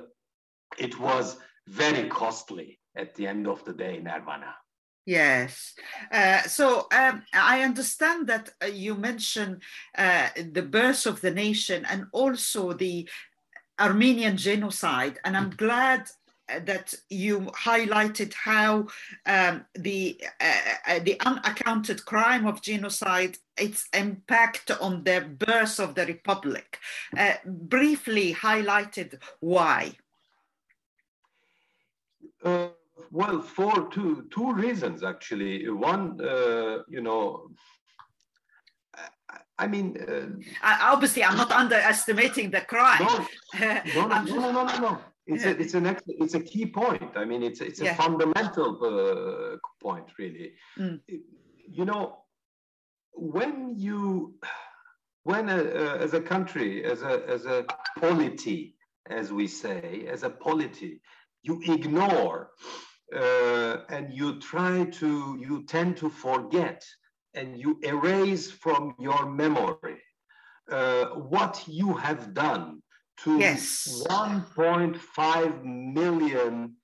it 0.78 0.98
was 0.98 1.36
very 1.68 2.08
costly 2.08 2.80
at 2.96 3.14
the 3.14 3.26
end 3.26 3.46
of 3.46 3.64
the 3.64 3.72
day, 3.72 3.98
in 3.98 4.04
Nervana. 4.04 4.52
Yes. 5.06 5.74
Uh, 6.10 6.42
so 6.42 6.86
um, 6.92 7.22
I 7.34 7.62
understand 7.62 8.26
that 8.28 8.50
uh, 8.62 8.66
you 8.66 8.94
mentioned 8.94 9.62
uh, 9.98 10.28
the 10.50 10.62
birth 10.62 11.06
of 11.06 11.20
the 11.20 11.30
nation 11.30 11.84
and 11.84 12.06
also 12.12 12.72
the 12.72 13.08
Armenian 13.78 14.36
genocide. 14.36 15.18
And 15.24 15.36
I'm 15.36 15.50
glad 15.50 16.00
uh, 16.00 16.23
that 16.48 16.94
you 17.08 17.40
highlighted 17.52 18.32
how 18.34 18.86
um, 19.26 19.64
the 19.74 20.20
uh, 20.40 20.54
uh, 20.88 20.98
the 21.00 21.18
unaccounted 21.20 22.04
crime 22.04 22.46
of 22.46 22.60
genocide 22.60 23.38
its 23.56 23.88
impact 23.94 24.70
on 24.80 25.04
the 25.04 25.20
birth 25.38 25.78
of 25.80 25.94
the 25.94 26.06
republic. 26.06 26.78
Uh, 27.16 27.34
briefly 27.46 28.34
highlighted 28.34 29.18
why. 29.40 29.92
Uh, 32.44 32.68
well 33.10 33.40
for 33.40 33.88
two 33.90 34.26
two 34.30 34.52
reasons 34.52 35.02
actually. 35.02 35.68
One 35.68 36.20
uh, 36.20 36.82
you 36.88 37.00
know 37.00 37.50
I 39.56 39.68
mean, 39.68 39.96
obviously, 40.64 41.22
I'm 41.22 41.36
not 41.36 41.52
underestimating 41.52 42.50
the 42.50 42.62
crime. 42.62 43.06
No, 43.54 43.80
no, 43.94 44.08
no, 44.08 44.50
no, 44.50 44.50
no, 44.50 44.78
no, 44.78 44.98
it's 45.26 45.44
a 45.44 45.50
it's 45.50 45.74
an 45.74 45.96
it's 46.06 46.34
a 46.34 46.40
key 46.40 46.66
point. 46.66 47.16
I 47.16 47.24
mean, 47.24 47.42
it's 47.42 47.60
it's 47.60 47.80
a 47.80 47.84
yeah. 47.84 47.94
fundamental 47.94 48.78
uh, 48.82 49.56
point, 49.82 50.06
really. 50.18 50.52
Mm. 50.78 51.00
You 51.66 51.84
know, 51.84 52.18
when 53.12 53.74
you 53.76 54.34
when 55.22 55.48
a, 55.48 55.56
uh, 55.56 55.96
as 56.00 56.12
a 56.14 56.20
country, 56.20 56.84
as 56.84 57.02
a 57.02 57.22
as 57.26 57.46
a 57.46 57.64
polity, 57.98 58.76
as 59.08 59.32
we 59.32 59.46
say, 59.46 60.06
as 60.10 60.22
a 60.22 60.30
polity, 60.30 61.00
you 61.42 61.62
ignore 61.68 62.50
uh, 63.14 63.76
and 63.88 64.12
you 64.12 64.40
try 64.40 64.84
to 64.84 65.38
you 65.40 65.64
tend 65.64 65.96
to 65.98 66.10
forget 66.10 66.84
and 67.34 67.58
you 67.58 67.78
erase 67.82 68.50
from 68.50 68.94
your 68.98 69.26
memory 69.26 70.00
uh, 70.70 71.06
what 71.06 71.62
you 71.66 71.94
have 71.94 72.32
done 72.32 72.82
to 73.18 73.38
yes. 73.38 74.04
1.5 74.08 75.64
million 75.64 76.76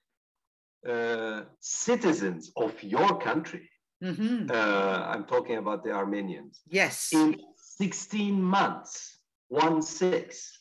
uh, 0.89 1.43
citizens 1.61 2.53
of 2.57 2.73
your 2.83 3.19
country, 3.19 3.69
Mhm. 4.03 4.51
uh, 4.51 5.05
I'm 5.13 5.25
talking 5.27 5.57
about 5.59 5.85
the 5.85 5.93
Armenians, 5.93 6.63
Yes. 6.67 7.13
in 7.13 7.39
16 7.57 8.41
months, 8.43 9.19
one 9.49 9.83
six. 9.83 10.59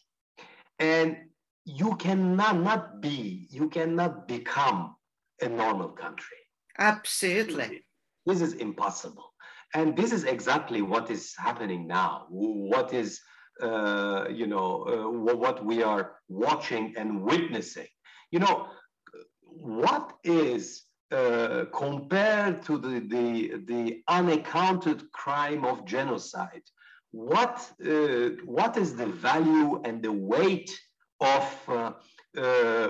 And 0.80 1.30
you 1.66 1.96
cannot 1.98 2.58
not 2.60 3.02
be, 3.02 3.48
you 3.52 3.70
cannot 3.70 4.28
become 4.28 4.96
a 5.42 5.48
normal 5.48 5.90
country. 5.90 6.38
Absolutely. 6.78 7.86
This 8.26 8.42
is 8.42 8.54
impossible. 8.54 9.34
And 9.74 9.96
this 9.96 10.12
is 10.12 10.24
exactly 10.24 10.82
what 10.82 11.10
is 11.12 11.34
happening 11.38 11.86
now. 11.88 12.26
What 12.30 12.94
is, 12.94 13.22
uh, 13.62 14.26
you 14.30 14.48
know, 14.48 14.84
uh, 14.88 15.34
what 15.36 15.66
we 15.66 15.84
are 15.84 16.16
watching 16.28 16.94
and 16.98 17.22
witnessing. 17.24 17.88
You 18.32 18.40
know, 18.40 18.68
what 19.44 20.14
is 20.24 20.84
uh, 21.12 21.66
compared 21.74 22.64
to 22.64 22.78
the, 22.78 23.00
the, 23.00 23.58
the 23.66 24.04
unaccounted 24.08 25.12
crime 25.12 25.66
of 25.66 25.86
genocide? 25.86 26.64
What, 27.12 27.68
uh, 27.86 28.30
what 28.46 28.78
is 28.78 28.96
the 28.96 29.08
value 29.08 29.82
and 29.84 30.02
the 30.04 30.12
weight 30.12 30.72
of, 31.20 31.46
uh, 31.68 31.92
uh, 32.38 32.90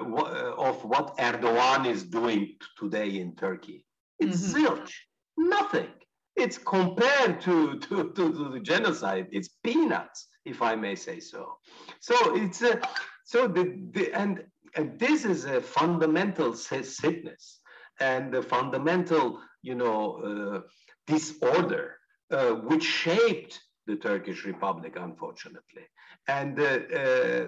of 0.57 0.83
what 0.83 1.17
Erdogan 1.17 1.85
is 1.87 2.03
doing 2.03 2.55
today 2.77 3.19
in 3.19 3.35
Turkey? 3.35 3.85
It's 4.19 4.41
Mhm. 4.41 4.53
zilch, 4.53 4.91
nothing. 5.37 5.87
It's 6.35 6.57
compared 6.57 7.41
to, 7.41 7.79
to, 7.79 8.11
to, 8.15 8.33
to 8.33 8.49
the 8.53 8.59
genocide, 8.59 9.27
it's 9.31 9.49
peanuts, 9.63 10.27
if 10.45 10.61
I 10.61 10.75
may 10.75 10.95
say 10.95 11.19
so. 11.19 11.57
So 11.99 12.35
it's 12.35 12.61
a, 12.61 12.81
so 13.23 13.47
the, 13.47 13.75
the 13.91 14.13
and, 14.13 14.43
and 14.75 14.97
this 14.99 15.25
is 15.25 15.45
a 15.45 15.61
fundamental 15.61 16.53
sickness 16.53 17.59
and 17.99 18.33
the 18.33 18.41
fundamental, 18.41 19.41
you 19.61 19.75
know, 19.75 20.01
uh, 20.29 20.61
disorder 21.07 21.97
uh, 22.31 22.51
which 22.51 22.83
shaped 22.83 23.59
the 23.87 23.95
Turkish 23.95 24.45
Republic, 24.45 24.95
unfortunately. 24.97 25.85
And 26.27 26.59
uh, 26.59 26.63
uh, 26.63 27.47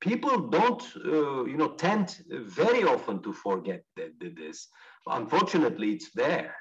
people 0.00 0.48
don't, 0.48 0.82
uh, 0.96 1.44
you 1.44 1.56
know, 1.56 1.68
tend 1.68 2.22
very 2.28 2.84
often 2.84 3.22
to 3.22 3.32
forget 3.32 3.82
that, 3.96 4.12
this. 4.20 4.68
Unfortunately, 5.06 5.92
it's 5.92 6.10
there. 6.10 6.54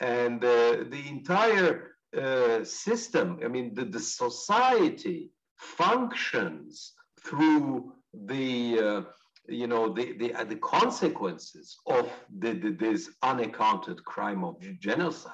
And 0.00 0.44
uh, 0.44 0.84
the 0.90 1.04
entire 1.08 1.95
uh, 2.16 2.64
system, 2.64 3.38
I 3.44 3.48
mean, 3.48 3.74
the, 3.74 3.84
the 3.84 4.00
society 4.00 5.30
functions 5.56 6.92
through 7.24 7.92
the, 8.12 8.78
uh, 8.78 9.02
you 9.48 9.66
know, 9.66 9.92
the, 9.92 10.12
the, 10.12 10.34
uh, 10.34 10.44
the 10.44 10.56
consequences 10.56 11.76
of 11.86 12.10
the, 12.38 12.52
the, 12.52 12.70
this 12.70 13.10
unaccounted 13.22 14.04
crime 14.04 14.44
of 14.44 14.56
genocide. 14.80 15.32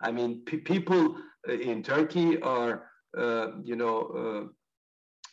I 0.00 0.10
mean, 0.12 0.42
pe- 0.44 0.58
people 0.58 1.16
uh, 1.48 1.52
in 1.52 1.82
Turkey 1.82 2.40
are, 2.42 2.90
uh, 3.16 3.48
you 3.62 3.76
know, 3.76 4.50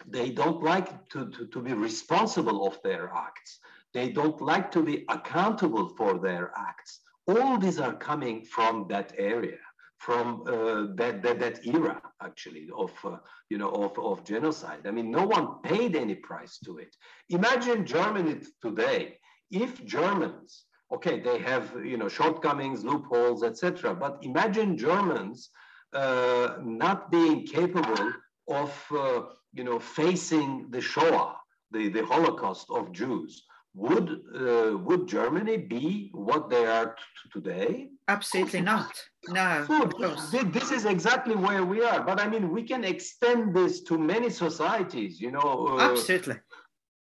they 0.07 0.29
don't 0.31 0.63
like 0.63 1.09
to, 1.09 1.29
to, 1.29 1.47
to 1.47 1.61
be 1.61 1.73
responsible 1.73 2.65
of 2.65 2.79
their 2.83 3.11
acts. 3.15 3.59
They 3.93 4.09
don't 4.09 4.41
like 4.41 4.71
to 4.71 4.83
be 4.83 5.05
accountable 5.09 5.89
for 5.89 6.17
their 6.17 6.51
acts. 6.57 7.01
All 7.27 7.57
these 7.57 7.79
are 7.79 7.93
coming 7.93 8.43
from 8.43 8.87
that 8.89 9.13
area, 9.17 9.59
from 10.01 10.41
uh, 10.47 10.95
that, 10.95 11.21
that, 11.21 11.39
that 11.39 11.63
era, 11.63 12.01
actually, 12.23 12.67
of, 12.75 12.91
uh, 13.03 13.17
you 13.51 13.59
know, 13.59 13.69
of, 13.69 13.99
of 13.99 14.23
genocide. 14.23 14.81
I 14.87 14.91
mean, 14.91 15.11
no 15.11 15.25
one 15.25 15.61
paid 15.61 15.95
any 15.95 16.15
price 16.15 16.57
to 16.65 16.79
it. 16.79 16.95
Imagine 17.29 17.85
Germany 17.85 18.37
today. 18.63 19.19
If 19.51 19.85
Germans, 19.85 20.65
okay, 20.91 21.19
they 21.19 21.37
have, 21.39 21.65
you 21.85 21.97
know, 21.97 22.07
shortcomings, 22.07 22.83
loopholes, 22.83 23.43
etc. 23.43 23.93
But 23.93 24.17
imagine 24.23 24.75
Germans 24.75 25.51
uh, 25.93 26.55
not 26.63 27.11
being 27.11 27.45
capable 27.45 28.11
of, 28.49 28.71
uh, 28.89 29.21
you 29.53 29.63
know, 29.63 29.79
facing 29.79 30.71
the 30.71 30.81
Shoah, 30.81 31.35
the, 31.69 31.89
the 31.89 32.03
Holocaust 32.03 32.65
of 32.71 32.91
Jews. 32.91 33.43
Would, 33.73 34.09
uh, 34.35 34.77
would 34.77 35.07
Germany 35.07 35.57
be 35.57 36.09
what 36.13 36.49
they 36.49 36.65
are 36.65 36.95
today? 37.31 37.87
Absolutely 38.07 38.61
not. 38.61 38.91
No. 39.29 39.63
So 39.65 39.87
thi- 40.31 40.49
this 40.49 40.71
is 40.71 40.85
exactly 40.85 41.35
where 41.35 41.63
we 41.63 41.81
are. 41.81 42.01
But 42.01 42.19
I 42.19 42.27
mean, 42.27 42.51
we 42.51 42.63
can 42.63 42.83
extend 42.83 43.55
this 43.55 43.81
to 43.83 43.97
many 43.97 44.29
societies, 44.29 45.21
you 45.21 45.31
know. 45.31 45.77
uh, 45.79 45.91
Absolutely. 45.91 46.35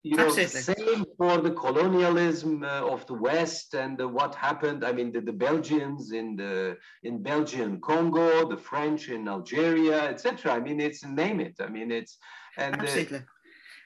you 0.03 0.15
know, 0.15 0.27
Absolutely. 0.27 0.61
same 0.61 1.05
for 1.17 1.37
the 1.39 1.51
colonialism 1.51 2.63
uh, 2.63 2.93
of 2.93 3.05
the 3.07 3.13
West 3.13 3.73
and 3.73 4.01
uh, 4.01 4.07
what 4.07 4.33
happened. 4.35 4.85
I 4.85 4.93
mean, 4.93 5.11
the, 5.11 5.21
the 5.21 5.33
Belgians 5.33 6.11
in 6.13 6.37
the 6.37 6.77
in 7.03 7.21
Belgian 7.21 7.81
Congo, 7.81 8.47
the 8.49 8.57
French 8.57 9.09
in 9.09 9.27
Algeria, 9.27 10.03
etc. 10.09 10.53
I 10.53 10.59
mean, 10.59 10.79
it's 10.79 11.03
name 11.03 11.39
it. 11.41 11.55
I 11.59 11.67
mean, 11.67 11.91
it's 11.91 12.17
and 12.57 12.75
uh, 12.75 12.83
Absolutely. 12.83 13.21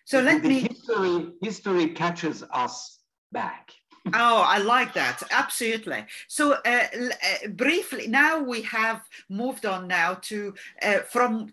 So 0.06 0.22
let 0.22 0.44
me. 0.44 0.60
history 0.62 1.34
history 1.42 1.88
catches 1.90 2.44
us 2.52 3.00
back. 3.32 3.72
Oh, 4.14 4.44
I 4.48 4.60
like 4.60 4.94
that. 4.94 5.24
Absolutely. 5.32 6.06
So, 6.28 6.54
uh, 6.54 6.88
uh, 6.94 7.48
briefly, 7.50 8.08
now 8.08 8.40
we 8.40 8.62
have 8.62 9.02
moved 9.30 9.66
on 9.66 9.88
now 9.88 10.16
to 10.30 10.54
uh, 10.84 11.00
from 11.00 11.52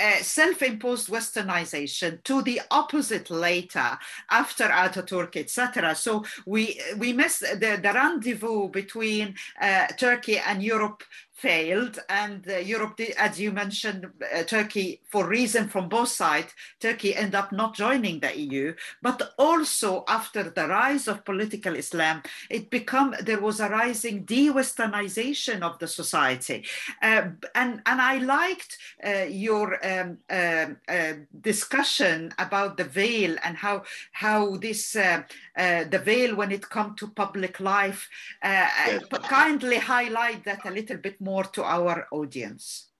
uh, 0.00 0.16
self-imposed 0.22 1.08
westernization 1.08 2.22
to 2.24 2.42
the 2.42 2.60
opposite 2.70 3.30
later 3.30 3.98
after 4.30 4.64
Ataturk, 4.64 5.36
etc. 5.36 5.94
So 5.94 6.24
we 6.46 6.80
we 6.96 7.12
missed 7.12 7.40
the, 7.40 7.78
the 7.82 7.92
rendezvous 7.94 8.68
between 8.68 9.34
uh, 9.60 9.86
Turkey 9.88 10.38
and 10.38 10.62
Europe 10.62 11.02
failed. 11.46 11.94
And 12.08 12.40
uh, 12.48 12.58
Europe 12.74 12.94
did, 12.96 13.12
as 13.26 13.40
you 13.40 13.50
mentioned 13.52 14.02
uh, 14.06 14.42
Turkey 14.44 15.00
for 15.12 15.22
reason 15.26 15.68
from 15.68 15.88
both 15.88 16.08
sides 16.08 16.50
Turkey 16.80 17.10
ended 17.14 17.34
up 17.34 17.50
not 17.52 17.74
joining 17.74 18.20
the 18.20 18.32
EU 18.44 18.74
but 19.02 19.18
also 19.38 20.04
after 20.18 20.42
the 20.56 20.66
rise 20.80 21.08
of 21.08 21.24
political 21.24 21.74
Islam 21.84 22.16
it 22.56 22.64
become 22.78 23.14
there 23.28 23.40
was 23.40 23.60
a 23.60 23.68
rising 23.68 24.24
de-westernization 24.24 25.62
of 25.62 25.78
the 25.78 25.86
society. 26.00 26.58
Uh, 27.02 27.22
and 27.54 27.72
and 27.90 27.98
I 28.12 28.14
liked 28.38 28.72
uh, 29.06 29.26
your 29.46 29.66
um, 29.86 30.18
um, 30.30 30.76
uh, 30.96 31.14
discussion 31.40 32.32
about 32.38 32.76
the 32.76 32.88
veil 33.00 33.32
and 33.44 33.56
how 33.56 33.76
how 34.12 34.56
this 34.66 34.82
uh, 34.96 35.22
uh, 35.62 35.84
the 35.94 35.98
veil 36.10 36.30
when 36.36 36.50
it 36.52 36.68
come 36.76 36.94
to 36.96 37.06
public 37.08 37.54
life 37.60 38.00
uh, 38.42 38.66
Yes. 38.86 39.02
uh, 39.12 39.18
kindly 39.18 39.78
highlight 39.78 40.44
that 40.44 40.60
a 40.64 40.70
little 40.70 40.96
bit 40.96 41.16
more 41.20 41.29
to 41.56 41.62
our 41.76 42.06
audience 42.10 42.90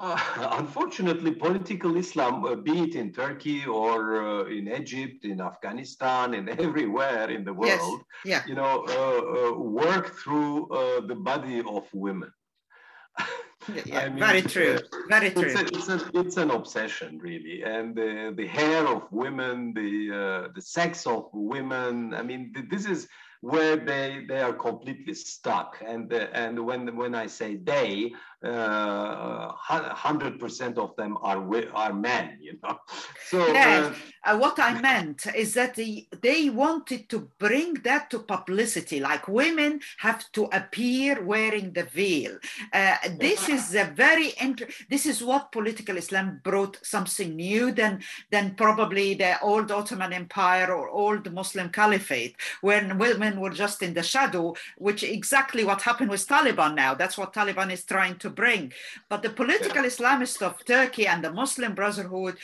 Uh, 0.00 0.16
unfortunately, 0.60 1.32
political 1.32 1.96
Islam, 1.96 2.44
uh, 2.44 2.54
be 2.54 2.82
it 2.86 2.94
in 2.94 3.12
Turkey 3.12 3.66
or 3.66 4.22
uh, 4.22 4.44
in 4.44 4.68
Egypt, 4.68 5.24
in 5.24 5.40
Afghanistan, 5.40 6.34
and 6.34 6.48
everywhere 6.66 7.30
in 7.30 7.44
the 7.44 7.54
yes 7.62 7.80
world, 7.80 8.02
yeah 8.24 8.42
you 8.46 8.54
know, 8.54 8.84
uh, 8.88 9.20
uh, 9.38 9.58
work 9.58 10.06
through 10.20 10.68
uh, 10.70 11.00
the 11.10 11.16
body 11.16 11.58
of 11.76 11.84
women. 11.92 12.30
yeah 13.74 13.98
I 14.04 14.08
mean, 14.08 14.20
very 14.20 14.42
true 14.42 14.78
very 15.08 15.30
true 15.30 15.50
It's, 15.50 15.60
a, 15.60 15.64
it's, 15.76 15.88
a, 15.88 15.98
it's 16.20 16.36
an 16.36 16.50
obsession, 16.58 17.18
really, 17.18 17.64
and 17.64 17.86
the 18.00 18.10
the 18.40 18.46
hair 18.46 18.86
of 18.86 19.02
women, 19.10 19.56
the 19.80 19.92
uh, 20.22 20.42
the 20.56 20.62
sex 20.76 20.92
of 21.06 21.22
women. 21.32 22.14
I 22.14 22.22
mean, 22.22 22.52
th- 22.54 22.68
this 22.72 22.84
is 22.94 23.00
where 23.40 23.76
they 23.76 24.24
they 24.28 24.40
are 24.40 24.52
completely 24.52 25.14
stuck. 25.14 25.76
And 25.84 26.12
uh, 26.12 26.26
and 26.32 26.58
when 26.64 26.96
when 26.96 27.14
I 27.14 27.26
say 27.26 27.56
they, 27.56 28.12
hundred 28.44 30.38
percent 30.40 30.78
of 30.78 30.94
them 30.96 31.16
are 31.22 31.40
are 31.74 31.92
men. 31.92 32.38
You 32.40 32.58
know, 32.62 32.78
so 33.30 33.38
uh, 33.54 33.92
Uh, 34.28 34.36
what 34.36 34.58
I 34.58 34.72
meant 34.90 35.20
is 35.34 35.54
that 35.54 35.72
the, 35.76 36.06
they 36.26 36.50
wanted 36.50 37.08
to 37.12 37.18
bring 37.38 37.74
that 37.88 38.10
to 38.10 38.18
publicity, 38.18 38.98
like 39.10 39.28
women 39.42 39.80
have 39.98 40.20
to 40.32 40.42
appear 40.60 41.22
wearing 41.22 41.72
the 41.72 41.84
veil. 41.84 42.34
Uh, 42.72 42.96
this 43.24 43.48
is 43.48 43.74
a 43.74 43.86
very 44.04 44.30
int- 44.46 44.70
this 44.90 45.04
is 45.06 45.22
what 45.22 45.52
political 45.58 45.96
Islam 45.96 46.40
brought 46.48 46.74
something 46.82 47.30
new 47.36 47.64
than 47.80 47.92
than 48.32 48.56
probably 48.64 49.08
the 49.14 49.32
old 49.40 49.70
Ottoman 49.70 50.12
Empire 50.12 50.68
or 50.78 50.88
old 51.04 51.24
Muslim 51.40 51.68
Caliphate, 51.70 52.34
when 52.60 52.98
women 52.98 53.34
were 53.40 53.54
just 53.64 53.78
in 53.86 53.94
the 53.94 54.02
shadow, 54.14 54.46
which 54.86 55.02
exactly 55.18 55.62
what 55.64 55.86
happened 55.88 56.10
with 56.10 56.28
Taliban 56.34 56.72
now. 56.74 56.92
That's 57.00 57.18
what 57.18 57.32
Taliban 57.38 57.70
is 57.76 57.84
trying 57.84 58.16
to 58.18 58.30
bring. 58.42 58.72
But 59.10 59.22
the 59.22 59.30
political 59.42 59.84
Islamists 59.92 60.42
of 60.42 60.64
Turkey 60.64 61.06
and 61.06 61.20
the 61.22 61.32
Muslim 61.42 61.72
Brotherhood 61.80 62.36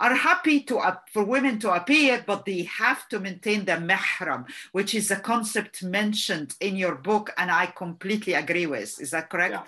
are 0.00 0.14
happy 0.14 0.60
to 0.60 0.78
up 0.78 1.08
for 1.12 1.24
women 1.24 1.58
to 1.60 1.72
appear, 1.72 2.24
but 2.26 2.44
they 2.44 2.62
have 2.62 3.08
to 3.08 3.20
maintain 3.20 3.64
the 3.64 3.72
mahram, 3.72 4.46
which 4.72 4.94
is 4.94 5.10
a 5.10 5.16
concept 5.16 5.82
mentioned 5.82 6.54
in 6.60 6.76
your 6.76 6.96
book, 6.96 7.32
and 7.36 7.50
I 7.50 7.66
completely 7.66 8.34
agree 8.34 8.66
with. 8.66 9.00
Is 9.00 9.10
that 9.10 9.30
correct? 9.30 9.52
Yeah, 9.52 9.64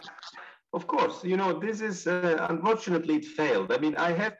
of 0.73 0.87
course. 0.87 1.25
You 1.25 1.37
know, 1.37 1.59
this 1.59 1.81
is 1.81 2.07
uh, 2.07 2.47
unfortunately 2.51 3.17
it 3.17 3.25
failed. 3.25 3.73
I 3.73 3.79
mean, 3.79 3.97
I 3.97 4.13
have 4.13 4.35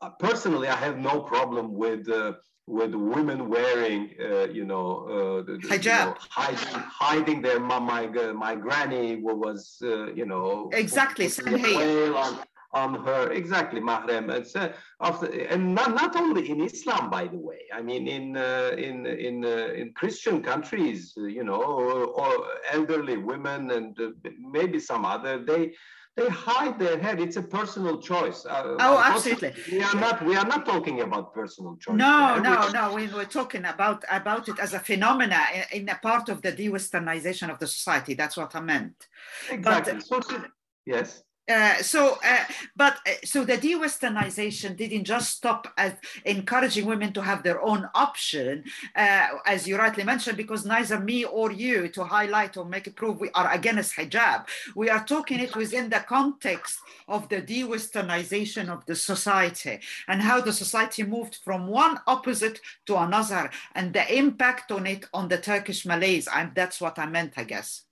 uh, 0.00 0.10
personally, 0.10 0.68
I 0.68 0.76
have 0.76 0.98
no 0.98 1.20
problem 1.20 1.74
with 1.74 2.08
uh, 2.08 2.34
with 2.68 2.94
women 2.94 3.48
wearing, 3.48 4.10
uh, 4.20 4.46
you 4.48 4.64
know, 4.64 5.44
uh, 5.48 5.52
hijab, 5.68 5.84
you 5.84 5.90
know, 5.90 6.16
hiding, 6.18 6.82
hiding 7.02 7.42
their 7.42 7.58
my 7.58 7.78
my, 7.78 8.06
my 8.32 8.54
granny 8.54 9.16
was, 9.16 9.78
uh, 9.82 10.12
you 10.12 10.26
know, 10.26 10.68
exactly 10.72 11.28
same. 11.28 12.14
On, 12.14 12.38
on 12.72 12.94
her 13.04 13.30
exactly 13.32 13.80
mahram. 13.80 14.34
and 14.34 14.46
so 14.46 14.70
after 15.00 15.26
and 15.26 15.74
not, 15.74 15.94
not 15.94 16.14
only 16.16 16.50
in 16.50 16.60
islam 16.60 17.08
by 17.08 17.26
the 17.26 17.36
way 17.36 17.60
i 17.72 17.80
mean 17.80 18.06
in 18.06 18.36
uh, 18.36 18.72
in 18.76 19.06
in 19.06 19.44
uh, 19.44 19.68
in 19.74 19.92
christian 19.92 20.42
countries 20.42 21.14
you 21.16 21.44
know 21.44 21.62
or, 21.62 22.04
or 22.04 22.46
elderly 22.70 23.16
women 23.16 23.70
and 23.70 23.98
uh, 24.00 24.10
maybe 24.38 24.78
some 24.78 25.04
other 25.04 25.42
they 25.44 25.72
they 26.18 26.28
hide 26.28 26.78
their 26.78 26.98
head. 26.98 27.20
It's 27.20 27.36
a 27.36 27.42
personal 27.42 27.98
choice. 27.98 28.44
Uh, 28.44 28.76
oh, 28.80 28.98
absolutely. 28.98 29.52
We 29.70 29.82
are 29.82 29.94
not. 29.94 30.24
We 30.24 30.36
are 30.36 30.44
not 30.44 30.66
talking 30.66 31.00
about 31.02 31.32
personal 31.32 31.76
choice. 31.76 31.94
No, 31.94 32.38
no, 32.38 32.68
no. 32.70 32.94
We 32.94 33.06
were 33.06 33.24
talking 33.24 33.64
about 33.64 34.04
about 34.10 34.48
it 34.48 34.58
as 34.58 34.74
a 34.74 34.80
phenomena 34.80 35.40
in, 35.54 35.82
in 35.82 35.88
a 35.88 35.98
part 36.08 36.28
of 36.28 36.42
the 36.42 36.50
de-westernization 36.50 37.50
of 37.50 37.58
the 37.60 37.68
society. 37.68 38.14
That's 38.14 38.36
what 38.36 38.54
I 38.56 38.60
meant. 38.60 39.06
Exactly. 39.50 40.00
But, 40.10 40.24
so, 40.24 40.44
yes. 40.86 41.22
Uh, 41.48 41.82
so, 41.82 42.18
uh, 42.24 42.44
but 42.76 42.98
uh, 43.06 43.12
so 43.24 43.42
the 43.42 43.56
de-Westernization 43.56 44.76
didn't 44.76 45.04
just 45.04 45.36
stop 45.36 45.66
at 45.78 45.98
encouraging 46.26 46.84
women 46.84 47.10
to 47.12 47.22
have 47.22 47.42
their 47.42 47.62
own 47.62 47.88
option, 47.94 48.62
uh, 48.94 49.28
as 49.46 49.66
you 49.66 49.78
rightly 49.78 50.04
mentioned, 50.04 50.36
because 50.36 50.66
neither 50.66 51.00
me 51.00 51.24
or 51.24 51.50
you 51.50 51.88
to 51.88 52.04
highlight 52.04 52.58
or 52.58 52.66
make 52.66 52.86
it 52.86 52.96
prove 52.96 53.18
we 53.18 53.30
are 53.30 53.50
against 53.52 53.96
hijab. 53.96 54.46
We 54.76 54.90
are 54.90 55.04
talking 55.04 55.40
it 55.40 55.56
within 55.56 55.88
the 55.88 56.00
context 56.00 56.78
of 57.08 57.28
the 57.30 57.40
de-Westernization 57.40 58.68
of 58.68 58.84
the 58.84 58.94
society 58.94 59.80
and 60.06 60.20
how 60.20 60.42
the 60.42 60.52
society 60.52 61.02
moved 61.02 61.36
from 61.36 61.66
one 61.66 61.98
opposite 62.06 62.60
to 62.86 62.98
another 62.98 63.50
and 63.74 63.94
the 63.94 64.14
impact 64.14 64.70
on 64.70 64.86
it 64.86 65.06
on 65.14 65.28
the 65.28 65.38
Turkish 65.38 65.86
Malaise. 65.86 66.28
And 66.28 66.54
that's 66.54 66.78
what 66.78 66.98
I 66.98 67.06
meant, 67.06 67.34
I 67.38 67.44
guess. 67.44 67.87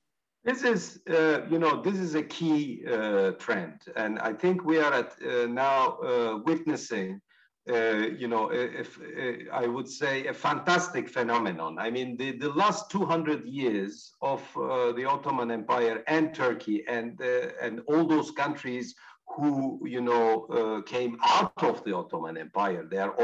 This 0.47 0.63
is, 0.63 1.01
uh, 1.11 1.41
you 1.51 1.59
know, 1.59 1.83
this 1.83 1.97
is 1.97 2.15
a 2.15 2.23
key 2.23 2.85
uh, 2.87 3.33
trend, 3.33 3.81
and 3.97 4.21
I 4.21 4.33
think 4.33 4.65
we 4.65 4.79
are 4.79 4.93
at 4.93 5.17
uh, 5.21 5.47
now 5.47 5.99
uh, 5.99 6.39
witnessing, 6.45 7.21
uh, 7.69 8.07
you 8.21 8.29
know, 8.29 8.53
if, 8.53 8.97
if, 9.03 9.49
I 9.53 9.67
would 9.67 9.89
say 9.89 10.29
a 10.29 10.33
fantastic 10.33 11.09
phenomenon. 11.09 11.81
I 11.81 11.91
mean, 11.91 12.17
the, 12.17 12.39
the 12.39 12.51
last 12.51 12.93
200 12.93 13.45
years 13.45 14.13
of 14.23 14.41
uh, 14.57 14.93
the 14.93 15.05
Ottoman 15.05 15.51
Empire 15.51 16.05
and 16.07 16.33
Turkey 16.33 16.85
and 16.87 17.21
and 17.61 17.81
all 17.89 18.07
those 18.07 18.31
countries 18.31 18.95
who 19.29 19.81
you 19.85 20.01
know 20.01 20.47
uh, 20.47 20.83
came 20.83 21.19
out 21.23 21.63
of 21.63 21.85
the 21.85 21.95
Ottoman 21.95 22.37
Empire. 22.37 22.87
They 22.91 22.99
are 22.99 23.15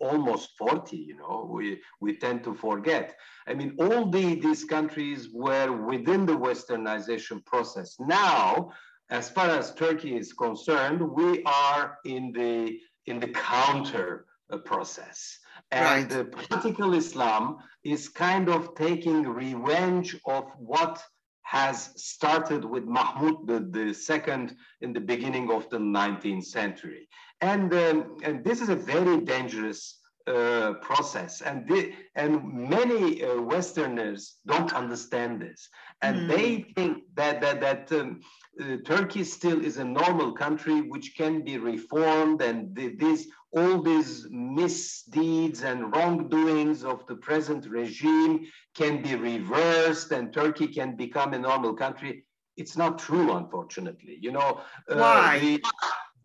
almost 0.00 0.50
40. 0.58 0.96
You 0.96 1.16
know, 1.16 1.48
we 1.50 1.80
we 2.00 2.16
tend 2.16 2.44
to 2.44 2.54
forget. 2.54 3.14
I 3.46 3.54
mean, 3.54 3.76
all 3.78 4.10
the, 4.10 4.36
these 4.36 4.64
countries 4.64 5.28
were 5.32 5.72
within 5.72 6.26
the 6.26 6.36
Westernization 6.36 7.44
process. 7.44 7.96
Now, 8.00 8.72
as 9.10 9.28
far 9.30 9.50
as 9.50 9.74
Turkey 9.74 10.16
is 10.16 10.32
concerned, 10.32 11.00
we 11.00 11.42
are 11.44 11.98
in 12.04 12.32
the 12.32 12.78
in 13.06 13.20
the 13.20 13.28
counter 13.28 14.26
uh, 14.50 14.58
process. 14.58 15.38
And 15.70 16.12
right. 16.12 16.30
political 16.30 16.94
Islam 16.94 17.58
is 17.84 18.08
kind 18.08 18.48
of 18.48 18.74
taking 18.74 19.22
revenge 19.22 20.16
of 20.26 20.44
what 20.58 21.02
has 21.42 21.90
started 21.96 22.64
with 22.64 22.84
Mahmud 22.84 23.46
the, 23.46 23.60
the 23.60 23.92
second 23.92 24.56
in 24.80 24.92
the 24.92 25.00
beginning 25.00 25.50
of 25.50 25.68
the 25.70 25.78
19th 25.78 26.44
century. 26.44 27.08
And, 27.40 27.72
um, 27.74 28.16
and 28.22 28.44
this 28.44 28.60
is 28.60 28.68
a 28.68 28.76
very 28.76 29.20
dangerous 29.20 29.98
uh, 30.26 30.74
process. 30.80 31.40
And, 31.40 31.66
the, 31.66 31.92
and 32.14 32.52
many 32.52 33.24
uh, 33.24 33.40
Westerners 33.40 34.36
don't 34.46 34.72
understand 34.72 35.42
this. 35.42 35.68
And 36.00 36.16
mm. 36.20 36.28
they 36.28 36.72
think 36.76 37.02
that, 37.14 37.40
that, 37.40 37.60
that 37.60 37.92
um, 37.92 38.20
uh, 38.60 38.76
Turkey 38.84 39.24
still 39.24 39.64
is 39.64 39.78
a 39.78 39.84
normal 39.84 40.32
country 40.32 40.82
which 40.82 41.16
can 41.16 41.42
be 41.42 41.58
reformed 41.58 42.40
and 42.40 42.74
the, 42.76 42.94
this, 42.94 43.26
all 43.52 43.82
these 43.82 44.26
misdeeds 44.30 45.62
and 45.62 45.94
wrongdoings 45.94 46.84
of 46.84 47.06
the 47.06 47.16
present 47.16 47.66
regime 47.66 48.46
can 48.74 49.02
be 49.02 49.14
reversed 49.14 50.10
and 50.12 50.32
Turkey 50.32 50.66
can 50.66 50.96
become 50.96 51.34
a 51.34 51.38
normal 51.38 51.74
country. 51.74 52.24
It's 52.56 52.76
not 52.76 52.98
true, 52.98 53.32
unfortunately. 53.32 54.18
You 54.20 54.32
know, 54.32 54.60
uh, 54.88 54.96
why 54.96 55.38
the, 55.38 55.62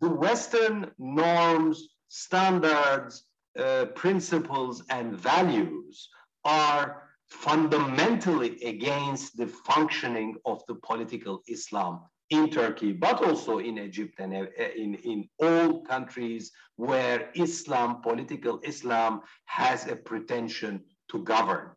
the, 0.00 0.08
Western 0.08 0.90
norms, 0.98 1.88
standards, 2.08 3.24
uh, 3.58 3.86
principles, 3.94 4.82
and 4.88 5.14
values 5.14 6.08
are 6.44 7.02
fundamentally 7.26 8.62
against 8.62 9.36
the 9.36 9.46
functioning 9.46 10.36
of 10.46 10.62
the 10.66 10.76
political 10.76 11.42
Islam 11.46 12.00
in 12.30 12.50
Turkey, 12.50 12.92
but 12.92 13.22
also 13.22 13.58
in 13.58 13.78
Egypt 13.78 14.14
and 14.18 14.34
uh, 14.34 14.46
in, 14.76 14.94
in 14.96 15.28
all 15.38 15.82
countries 15.82 16.52
where 16.76 17.30
Islam, 17.34 18.02
political 18.02 18.60
Islam, 18.62 19.22
has 19.46 19.86
a 19.86 19.96
pretension 19.96 20.84
to 21.10 21.22
govern. 21.22 21.70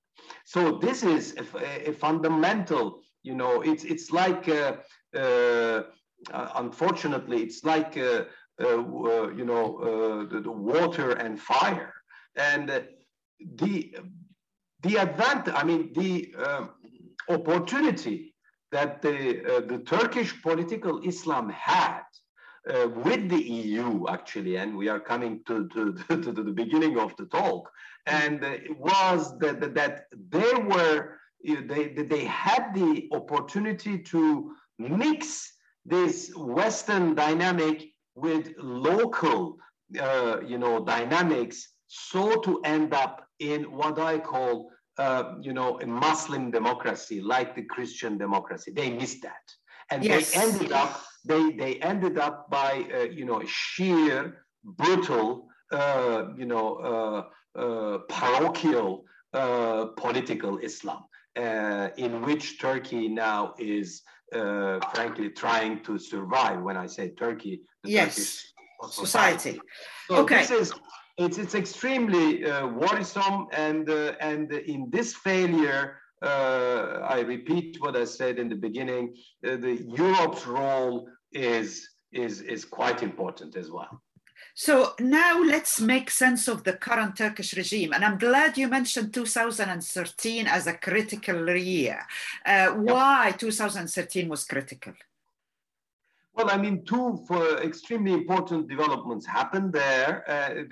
So 0.46 0.78
this 0.78 1.04
is 1.04 1.36
a, 1.38 1.90
a 1.90 1.94
fundamental, 1.94 3.02
you 3.24 3.36
know, 3.36 3.62
it's, 3.62 3.84
it's 3.84 4.12
like, 4.12 4.50
uh, 4.50 4.74
uh, 5.18 5.84
unfortunately, 6.56 7.42
it's 7.44 7.64
like, 7.64 7.98
uh, 7.98 8.26
uh, 8.62 9.30
you 9.32 9.46
know, 9.46 10.28
the, 10.30 10.42
the, 10.42 10.52
water 10.52 11.14
and 11.14 11.40
fire. 11.40 11.94
And 12.36 12.84
the, 13.56 13.96
the 14.82 14.96
advantage, 14.98 15.54
I 15.56 15.64
mean, 15.64 15.94
the 15.94 16.34
um, 16.46 16.70
opportunity 17.30 18.31
that 18.72 19.02
the, 19.02 19.58
uh, 19.58 19.60
the 19.62 19.80
Turkish 19.80 20.42
political 20.42 21.02
Islam 21.04 21.50
had 21.50 22.04
uh, 22.70 22.88
with 22.90 23.30
the 23.30 23.42
EU, 23.42 24.06
actually, 24.08 24.58
and 24.58 24.78
we 24.78 24.88
are 24.88 25.00
coming 25.00 25.42
to, 25.48 25.68
to, 25.74 25.94
to, 25.94 26.22
to 26.22 26.32
the 26.32 26.52
beginning 26.52 27.00
of 27.00 27.16
the 27.18 27.26
talk, 27.26 27.70
and 28.06 28.44
uh, 28.44 28.48
it 28.48 28.78
was 28.78 29.38
that, 29.40 29.60
that, 29.60 29.76
that 29.76 30.06
they 30.30 30.54
were, 30.54 31.18
they, 31.44 31.90
they 31.90 32.26
had 32.26 32.74
the 32.74 33.08
opportunity 33.12 33.98
to 33.98 34.54
mix 34.80 35.54
this 35.86 36.32
Western 36.36 37.16
dynamic 37.16 37.84
with 38.16 38.54
local, 38.58 39.58
uh, 40.00 40.38
you 40.46 40.58
know, 40.58 40.84
dynamics, 40.84 41.74
so 41.88 42.40
to 42.42 42.62
end 42.64 42.94
up 42.94 43.26
in 43.40 43.64
what 43.64 44.00
I 44.00 44.20
call 44.20 44.70
uh, 45.02 45.24
you 45.42 45.54
know, 45.54 45.80
a 45.80 45.88
Muslim 45.88 46.52
democracy 46.52 47.22
like 47.22 47.56
the 47.56 47.64
Christian 47.64 48.14
democracy. 48.26 48.70
They 48.72 48.90
missed 49.02 49.22
that, 49.24 49.46
and 49.90 50.04
yes. 50.04 50.32
they 50.32 50.42
ended 50.46 50.72
up 50.72 50.92
they 51.26 51.44
they 51.62 51.74
ended 51.92 52.18
up 52.28 52.38
by 52.50 52.72
uh, 52.94 53.04
you 53.20 53.26
know 53.26 53.42
sheer 53.46 54.18
brutal 54.64 55.48
uh, 55.72 56.26
you 56.38 56.46
know 56.46 56.68
uh, 56.92 57.60
uh, 57.60 57.98
parochial 58.10 59.06
political 60.04 60.54
Islam, 60.70 61.02
in 62.06 62.22
which 62.26 62.60
Turkey 62.60 63.08
now 63.08 63.54
is 63.58 64.04
frankly 64.32 65.30
trying 65.30 65.84
to 65.88 65.98
survive. 65.98 66.62
When 66.62 66.78
I 66.78 66.86
say 66.86 67.06
Turkey, 67.26 67.62
yes. 67.84 68.16
Turkish 68.16 68.54
society. 68.90 69.52
society. 69.52 69.62
So 70.08 70.16
okay. 70.24 70.42
This 70.42 70.52
is 70.52 70.74
it's, 71.18 71.38
it's 71.38 71.56
extremely 71.56 72.46
uh, 72.46 72.68
worrisome. 72.68 73.48
And, 73.54 73.90
uh, 73.90 74.14
and 74.20 74.52
in 74.52 74.90
this 74.90 75.16
failure, 75.16 75.98
uh, 76.22 77.00
I 77.10 77.22
repeat 77.22 77.78
what 77.80 77.96
I 77.96 78.06
said 78.06 78.40
in 78.40 78.50
the 78.50 78.56
beginning, 78.56 79.16
uh, 79.46 79.56
the 79.58 79.84
Europe's 79.88 80.46
role 80.46 81.08
is, 81.32 81.90
is, 82.12 82.42
is 82.42 82.66
quite 82.66 83.02
important 83.04 83.56
as 83.56 83.72
well. 83.72 84.02
So 84.54 84.94
now 85.00 85.42
let's 85.42 85.80
make 85.80 86.10
sense 86.12 86.48
of 86.48 86.64
the 86.64 86.74
current 86.74 87.16
Turkish 87.16 87.56
regime. 87.56 87.94
And 87.94 88.04
I'm 88.04 88.18
glad 88.18 88.58
you 88.58 88.68
mentioned 88.68 89.14
2013 89.14 90.48
as 90.48 90.68
a 90.68 90.74
critical 90.74 91.56
year. 91.56 92.06
Uh, 92.46 92.70
why 92.70 93.34
2013 93.38 94.28
was 94.28 94.44
critical? 94.44 94.94
Well, 96.34 96.50
I 96.50 96.58
mean, 96.58 96.86
two 96.86 97.26
extremely 97.62 98.14
important 98.14 98.70
developments 98.70 99.26
happened 99.26 99.74
there. 99.74 100.24
Uh, 100.28 100.64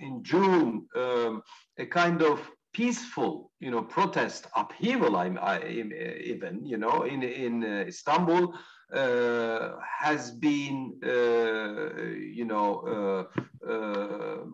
in 0.00 0.22
June, 0.22 0.86
um, 0.96 1.42
a 1.78 1.86
kind 1.86 2.22
of 2.22 2.40
peaceful, 2.72 3.50
you 3.60 3.70
know, 3.70 3.82
protest 3.82 4.46
upheaval, 4.54 5.16
I, 5.16 5.28
I, 5.28 5.68
even, 5.68 6.64
you 6.64 6.78
know, 6.78 7.02
in, 7.02 7.22
in 7.22 7.64
uh, 7.64 7.84
Istanbul 7.86 8.54
uh, 8.92 9.70
has 10.00 10.30
been, 10.30 10.92
uh, 11.02 12.02
you 12.40 12.44
know, 12.44 13.28
uh, 13.64 13.70
uh, 13.70 14.44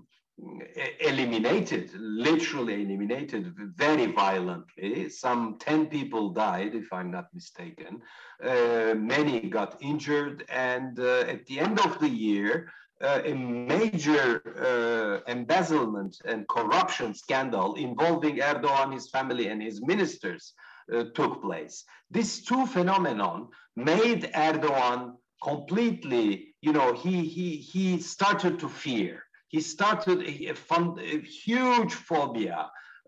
eliminated, 1.01 1.91
literally 1.95 2.83
eliminated 2.83 3.53
very 3.77 4.07
violently. 4.07 5.09
Some 5.09 5.57
10 5.59 5.87
people 5.87 6.31
died, 6.31 6.75
if 6.75 6.93
I'm 6.93 7.11
not 7.11 7.27
mistaken. 7.33 8.01
Uh, 8.43 8.95
many 8.97 9.49
got 9.49 9.77
injured. 9.81 10.45
And 10.49 10.99
uh, 10.99 11.21
at 11.29 11.47
the 11.47 11.61
end 11.61 11.79
of 11.81 11.99
the 12.01 12.09
year, 12.09 12.73
uh, 13.03 13.21
a 13.25 13.35
major 13.35 15.23
uh, 15.27 15.31
embezzlement 15.31 16.17
and 16.25 16.47
corruption 16.49 17.15
scandal 17.15 17.75
involving 17.75 18.37
Erdogan, 18.37 18.93
his 18.93 19.11
family, 19.11 19.49
and 19.49 19.61
his 19.61 19.83
ministers 19.83 20.55
uh, 20.93 21.05
took 21.15 21.43
place. 21.43 21.85
These 22.11 22.45
two 22.45 22.67
phenomenon 22.67 23.49
made 23.77 24.31
Erdogan 24.35 25.15
completely, 25.43 26.55
you 26.61 26.73
know, 26.73 26.93
he, 26.93 27.25
he, 27.25 27.57
he 27.57 27.99
started 27.99 28.61
to 28.61 28.69
fear. 28.69 29.22
He 29.53 29.61
started 29.61 30.19
a, 30.23 30.49
a, 30.53 30.55
fun, 30.55 30.99
a 30.99 31.21
huge 31.21 31.95
phobia 31.95 32.61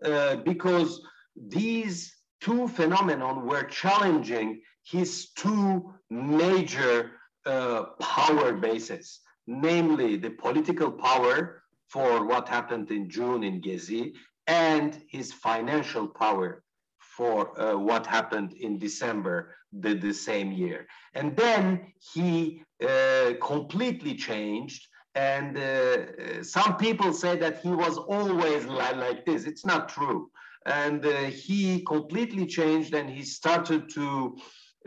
uh, 0.03 0.37
because 0.37 1.01
these 1.35 1.95
two 2.39 2.67
phenomena 2.69 3.29
were 3.49 3.65
challenging 3.81 4.61
his 4.83 5.11
two 5.41 5.93
major 6.09 7.11
uh, 7.45 7.83
power 7.99 8.53
bases 8.53 9.19
namely 9.47 10.17
the 10.17 10.29
political 10.29 10.91
power 10.91 11.63
for 11.87 12.25
what 12.25 12.47
happened 12.47 12.91
in 12.91 13.09
June 13.09 13.43
in 13.43 13.61
Gezi 13.61 14.13
and 14.47 15.01
his 15.07 15.31
financial 15.31 16.07
power 16.07 16.63
for 16.99 17.59
uh, 17.59 17.77
what 17.77 18.05
happened 18.05 18.53
in 18.53 18.77
December 18.77 19.55
the, 19.71 19.93
the 19.93 20.13
same 20.13 20.51
year. 20.51 20.87
And 21.13 21.35
then 21.35 21.93
he 22.13 22.63
uh, 22.83 23.33
completely 23.41 24.15
changed. 24.15 24.87
And 25.15 25.57
uh, 25.57 26.43
some 26.43 26.75
people 26.75 27.13
say 27.13 27.37
that 27.37 27.61
he 27.61 27.69
was 27.69 27.97
always 27.97 28.65
like 28.65 29.25
this. 29.25 29.45
It's 29.45 29.65
not 29.65 29.87
true. 29.87 30.29
And 30.65 31.05
uh, 31.05 31.23
he 31.45 31.81
completely 31.83 32.45
changed 32.45 32.93
and 32.93 33.09
he 33.09 33.23
started 33.23 33.89
to, 33.91 34.37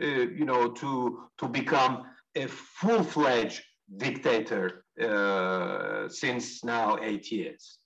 uh, 0.01 0.05
you 0.05 0.45
know, 0.45 0.69
to, 0.71 1.23
to 1.39 1.47
become 1.47 2.03
a 2.35 2.45
full-fledged 2.47 3.63
dictator 3.97 4.85
uh, 5.01 6.07
since 6.09 6.63
now 6.63 6.99
eight 7.01 7.31
years. 7.31 7.78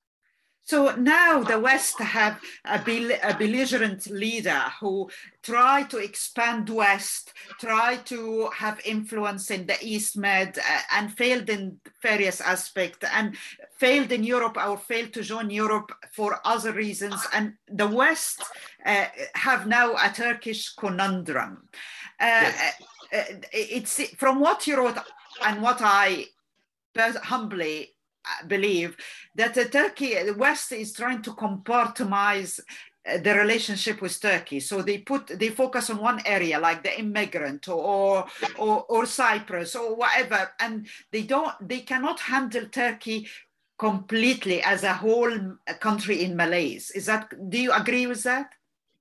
So 0.66 0.96
now 0.96 1.44
the 1.44 1.60
West 1.60 2.00
have 2.00 2.40
a, 2.64 2.80
bel- 2.80 3.20
a, 3.22 3.34
belligerent 3.38 4.10
leader 4.10 4.64
who 4.80 5.10
try 5.42 5.84
to 5.84 5.98
expand 5.98 6.70
West, 6.70 7.34
try 7.60 7.98
to 8.06 8.50
have 8.56 8.80
influence 8.86 9.52
in 9.52 9.66
the 9.66 9.76
East 9.82 10.18
Med, 10.18 10.58
uh, 10.58 10.80
and 10.94 11.14
failed 11.14 11.50
in 11.50 11.80
various 12.02 12.40
aspects, 12.40 13.06
and 13.14 13.36
failed 13.78 14.14
in 14.14 14.24
Europe 14.24 14.58
or 14.58 14.78
failed 14.78 15.12
to 15.14 15.22
join 15.22 15.50
Europe 15.50 15.92
for 16.14 16.40
other 16.46 16.72
reasons. 16.72 17.22
And 17.34 17.54
the 17.68 17.88
West 17.88 18.42
uh, 18.86 19.08
have 19.36 19.68
now 19.68 19.96
a 19.96 20.10
Turkish 20.14 20.74
conundrum. 20.76 21.68
Uh, 22.20 22.52
yes. 22.52 22.74
Uh, 23.14 23.24
it's 23.52 24.02
from 24.16 24.40
what 24.40 24.66
you 24.66 24.78
wrote 24.78 24.98
and 25.46 25.62
what 25.62 25.82
I 25.82 26.28
humbly 26.96 27.90
uh, 27.90 27.93
believe 28.48 28.98
that 29.36 29.54
the 29.54 29.66
Turkey, 29.66 30.22
the 30.24 30.34
West 30.34 30.72
is 30.72 30.94
trying 30.94 31.22
to 31.24 31.32
compartmentalize 31.32 32.60
uh, 33.06 33.18
the 33.18 33.34
relationship 33.34 34.02
with 34.02 34.20
Turkey. 34.22 34.60
So 34.60 34.82
they 34.82 35.00
put 35.00 35.28
they 35.28 35.50
focus 35.50 35.90
on 35.90 35.98
one 35.98 36.22
area 36.26 36.60
like 36.60 36.84
the 36.84 36.98
immigrant 37.00 37.68
or, 37.68 38.26
or 38.58 38.86
or 38.88 39.06
Cyprus 39.06 39.76
or 39.76 39.96
whatever, 39.96 40.52
and 40.60 40.88
they 41.12 41.24
don't 41.24 41.54
they 41.62 41.82
cannot 41.82 42.20
handle 42.20 42.66
Turkey 42.68 43.28
completely 43.78 44.62
as 44.62 44.84
a 44.84 44.94
whole 44.94 45.58
country 45.82 46.24
in 46.24 46.36
malaise. 46.36 46.92
Is 46.92 47.06
that 47.08 47.34
do 47.50 47.58
you 47.58 47.74
agree 47.74 48.08
with 48.08 48.24
that? 48.24 48.54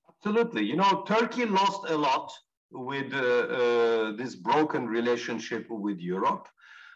Absolutely. 0.09 0.65
You 0.65 0.77
know, 0.77 1.05
Turkey 1.07 1.47
lost 1.47 1.89
a 1.89 1.97
lot 1.97 2.33
with 2.73 3.13
uh, 3.13 3.19
uh, 3.19 4.13
this 4.17 4.35
broken 4.35 4.87
relationship 4.87 5.67
with 5.69 6.01
Europe. 6.01 6.49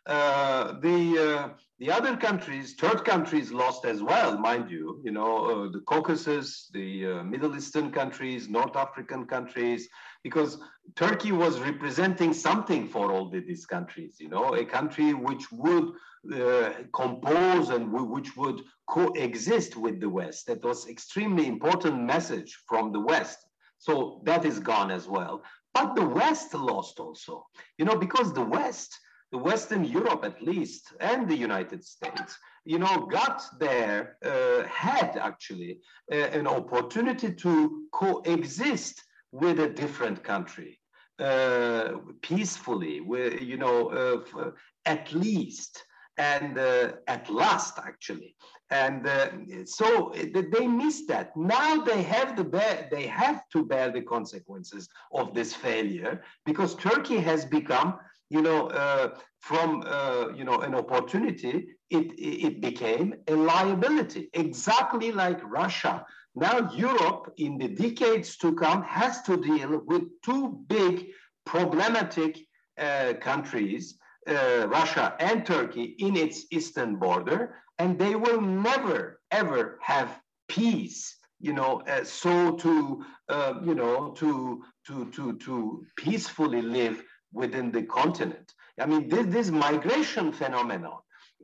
Uh, 0.07 0.79
the 0.81 1.53
the 1.79 1.91
other 1.91 2.17
countries, 2.17 2.75
third 2.75 3.05
countries, 3.05 3.53
lost 3.53 3.85
as 3.85 4.03
well, 4.03 4.39
mind 4.39 4.71
you. 4.71 5.01
You 5.05 5.11
know, 5.11 5.69
the 5.69 5.81
Caucasus, 5.81 6.71
the 6.73 7.23
Middle 7.23 7.55
Eastern 7.55 7.91
countries, 7.93 8.49
North 8.49 8.77
African 8.77 9.27
countries, 9.27 9.89
because 10.23 10.59
Turkey 10.95 11.33
was 11.33 11.61
representing 11.61 12.33
something 12.33 12.89
for 12.89 13.13
all 13.13 13.29
the, 13.29 13.41
these 13.41 13.67
countries. 13.67 14.17
You 14.19 14.29
know, 14.29 14.55
a 14.55 14.65
country 14.65 15.13
which 15.13 15.51
would 15.53 15.91
uh, 16.35 16.71
compose 16.93 17.69
and 17.71 17.93
which 17.93 18.37
would 18.37 18.63
coexist 18.89 19.77
with 19.77 20.01
the 20.01 20.09
West. 20.09 20.47
That 20.47 20.65
was 20.65 20.89
extremely 20.89 21.47
important 21.47 22.01
message 22.03 22.57
from 22.67 22.93
the 22.93 23.01
West. 23.01 23.39
So 23.79 24.23
that 24.25 24.45
is 24.45 24.59
gone 24.59 24.91
as 24.91 25.07
well. 25.07 25.43
But 25.75 25.95
the 25.95 26.07
West 26.07 26.55
lost 26.55 26.99
also, 27.01 27.47
you 27.77 27.85
know, 27.85 27.97
because 27.97 28.33
the 28.33 28.45
West, 28.45 28.99
Western 29.37 29.85
Europe 29.85 30.25
at 30.25 30.43
least, 30.43 30.93
and 31.01 31.29
the 31.29 31.37
United 31.37 31.85
States, 31.85 32.39
you 32.65 32.79
know, 32.79 33.07
got 33.07 33.43
there, 33.59 34.17
uh, 34.25 34.65
had 34.65 35.17
actually 35.17 35.81
uh, 36.13 36.17
an 36.17 36.47
opportunity 36.47 37.33
to 37.33 37.85
coexist 37.93 39.03
with 39.33 39.61
a 39.61 39.69
different 39.69 40.23
country 40.23 40.81
uh, 41.19 41.93
peacefully, 42.23 43.01
with, 43.01 43.41
you 43.41 43.57
know, 43.57 43.89
uh, 43.89 44.51
at 44.85 45.13
least 45.13 45.85
and 46.19 46.59
uh, 46.59 46.93
at 47.07 47.29
last 47.31 47.79
actually. 47.79 48.35
And 48.71 49.07
uh, 49.07 49.29
so 49.65 50.13
they 50.15 50.67
missed 50.67 51.07
that. 51.09 51.37
Now 51.37 51.83
they 51.85 52.03
have 52.03 52.37
the 52.37 52.45
bear, 52.45 52.89
they 52.91 53.07
have 53.07 53.43
to 53.53 53.65
bear 53.65 53.91
the 53.91 54.03
consequences 54.03 54.89
of 55.13 55.35
this 55.35 55.55
failure 55.55 56.23
because 56.45 56.75
turkey 56.75 57.19
has 57.19 57.45
become 57.45 57.99
you 58.31 58.43
know 58.43 58.69
uh, 58.69 59.11
from 59.41 59.83
uh, 59.87 60.29
you 60.35 60.45
know 60.45 60.61
an 60.61 60.75
opportunity 60.75 61.69
it 61.91 62.07
it 62.19 62.61
became 62.61 63.15
a 63.29 63.35
liability 63.35 64.29
exactly 64.33 65.13
like 65.13 65.41
russia 65.45 66.05
now 66.35 66.71
europe 66.73 67.33
in 67.37 67.57
the 67.59 67.69
decades 67.69 68.37
to 68.37 68.55
come 68.55 68.83
has 68.83 69.23
to 69.23 69.37
deal 69.37 69.81
with 69.87 70.03
two 70.25 70.59
big 70.69 71.07
problematic 71.45 72.39
uh, 72.79 73.15
countries 73.21 73.99
uh, 74.29 74.67
Russia 74.69 75.15
and 75.21 75.47
Turkey 75.47 75.95
in 75.99 76.17
its 76.17 76.47
eastern 76.51 76.97
border, 76.97 77.55
and 77.79 77.99
they 77.99 78.17
will 78.17 78.41
never 78.41 79.21
ever 79.31 79.79
have 79.83 80.21
peace. 80.49 81.17
You 81.39 81.53
know, 81.53 81.83
uh, 81.87 82.03
so 82.03 82.57
to 82.57 83.05
uh, 83.29 83.55
you 83.65 83.75
know 83.75 84.11
to 84.13 84.65
to 84.87 85.11
to 85.13 85.37
to 85.39 85.85
peacefully 85.97 86.63
live 86.63 87.05
within 87.33 87.71
the 87.71 87.83
continent. 87.83 88.53
I 88.81 88.87
mean, 88.87 89.09
this, 89.09 89.27
this 89.27 89.51
migration 89.51 90.33
phenomenon, 90.33 90.99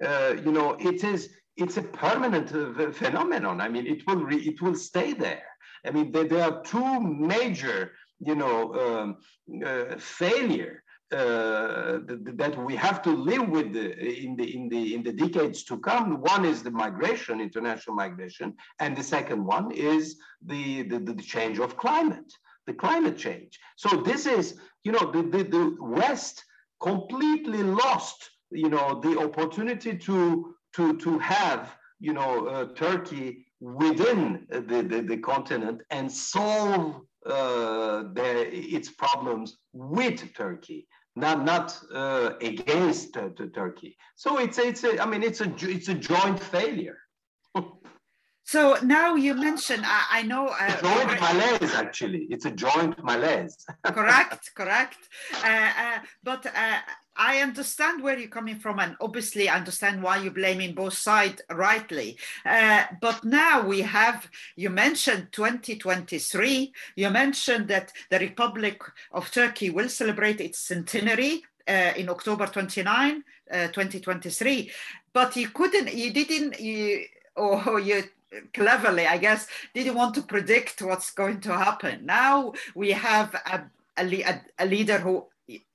uh, 0.05 0.35
you 0.45 0.53
know, 0.53 0.77
it 0.81 1.05
is 1.05 1.31
it's 1.57 1.77
a 1.77 1.83
permanent 1.83 2.53
uh, 2.55 2.93
phenomenon. 2.93 3.61
I 3.61 3.69
mean, 3.69 3.87
it 3.87 4.07
will 4.07 4.25
re- 4.25 4.49
it 4.51 4.61
will 4.63 4.75
stay 4.75 5.13
there. 5.13 5.45
I 5.87 5.91
mean, 5.91 6.13
there, 6.13 6.25
there 6.25 6.45
are 6.45 6.63
two 6.63 7.01
major, 7.01 7.93
you 8.21 8.35
know, 8.35 8.75
um, 8.75 9.17
uh, 9.65 9.97
failure 9.99 10.83
uh, 11.13 11.99
that 12.07 12.55
we 12.57 12.75
have 12.75 13.03
to 13.03 13.11
live 13.11 13.49
with 13.49 13.73
the, 13.75 13.87
in 14.25 14.35
the 14.37 14.57
in 14.57 14.69
the 14.69 14.95
in 14.95 15.03
the 15.03 15.13
decades 15.13 15.63
to 15.65 15.79
come. 15.79 16.21
One 16.23 16.45
is 16.45 16.63
the 16.63 16.71
migration, 16.71 17.41
international 17.41 17.97
migration, 17.97 18.55
and 18.81 18.97
the 18.97 19.03
second 19.03 19.45
one 19.45 19.73
is 19.73 20.19
the 20.45 20.83
the, 20.85 20.99
the 20.99 21.23
change 21.23 21.59
of 21.59 21.77
climate, 21.77 22.33
the 22.67 22.75
climate 22.75 23.19
change. 23.19 23.59
So 23.77 23.99
this 23.99 24.27
is 24.27 24.59
you 24.85 24.93
know 24.93 25.11
the, 25.11 25.23
the, 25.23 25.45
the 25.45 25.77
West 25.81 26.45
completely 26.81 27.63
lost 27.63 28.31
you 28.51 28.69
know 28.69 29.01
the 29.01 29.19
opportunity 29.19 29.97
to 29.97 30.55
to 30.75 30.97
to 30.99 31.19
have 31.19 31.77
you 32.01 32.13
know 32.13 32.47
uh, 32.47 32.75
Turkey 32.75 33.47
within 33.61 34.47
the, 34.49 34.83
the, 34.83 35.03
the 35.03 35.17
continent 35.19 35.83
and 35.91 36.11
solve 36.11 37.01
uh, 37.25 38.03
the, 38.15 38.49
its 38.51 38.91
problems 38.91 39.59
with 39.73 40.35
Turkey 40.35 40.89
not 41.17 41.45
not 41.45 41.79
uh, 41.95 42.33
against 42.41 43.17
uh, 43.17 43.29
Turkey. 43.55 43.97
So 44.17 44.39
it's 44.39 44.59
it's 44.59 44.85
a, 44.85 45.01
I 45.01 45.07
mean 45.07 45.23
it's 45.23 45.41
a 45.41 45.53
it's 45.61 45.89
a 45.89 45.95
joint 45.95 46.41
failure. 46.41 46.99
So 48.53 48.77
now 48.83 49.15
you 49.15 49.33
mentioned 49.35 49.83
I, 49.87 50.01
I 50.19 50.23
know 50.31 50.49
uh, 50.49 50.81
joint 50.81 51.21
malaise 51.21 51.75
actually 51.75 52.23
it's 52.31 52.45
a 52.45 52.51
joint 52.51 53.03
malaise. 53.03 53.57
correct, 53.85 54.51
correct. 54.55 54.99
Uh, 55.45 55.71
uh, 55.85 55.99
but 56.23 56.45
uh, 56.47 56.79
I 57.17 57.43
understand 57.43 58.03
where 58.03 58.19
you're 58.19 58.29
coming 58.29 58.59
from, 58.59 58.79
and 58.79 58.97
obviously 59.01 59.49
I 59.49 59.57
understand 59.57 60.03
why 60.03 60.19
you're 60.19 60.33
blaming 60.33 60.75
both 60.75 60.95
sides 60.95 61.43
rightly. 61.51 62.17
Uh, 62.45 62.85
but 63.01 63.23
now 63.25 63.67
we 63.67 63.83
have, 63.83 64.29
you 64.57 64.71
mentioned 64.71 65.29
2023, 65.33 66.73
you 66.97 67.11
mentioned 67.11 67.69
that 67.69 67.93
the 68.11 68.19
Republic 68.19 68.83
of 69.13 69.31
Turkey 69.31 69.71
will 69.71 69.89
celebrate 69.89 70.41
its 70.41 70.59
centenary 70.59 71.43
uh, 71.69 71.93
in 71.97 72.09
October 72.09 72.47
29, 72.47 73.23
uh, 73.51 73.67
2023. 73.69 74.71
But 75.13 75.37
you 75.37 75.49
couldn't, 75.49 75.93
you 75.93 76.13
didn't, 76.13 76.61
you, 76.61 77.05
or 77.37 77.81
you 77.81 78.05
cleverly, 78.55 79.07
I 79.07 79.19
guess, 79.19 79.47
didn't 79.75 79.95
want 79.95 80.15
to 80.15 80.23
predict 80.23 80.83
what's 80.83 81.11
going 81.11 81.41
to 81.41 81.57
happen. 81.57 82.07
Now 82.07 82.53
we 82.75 82.91
have 82.91 83.35
a, 83.35 83.65
a, 83.99 84.41
a 84.59 84.67
leader 84.67 84.99
who 84.99 85.27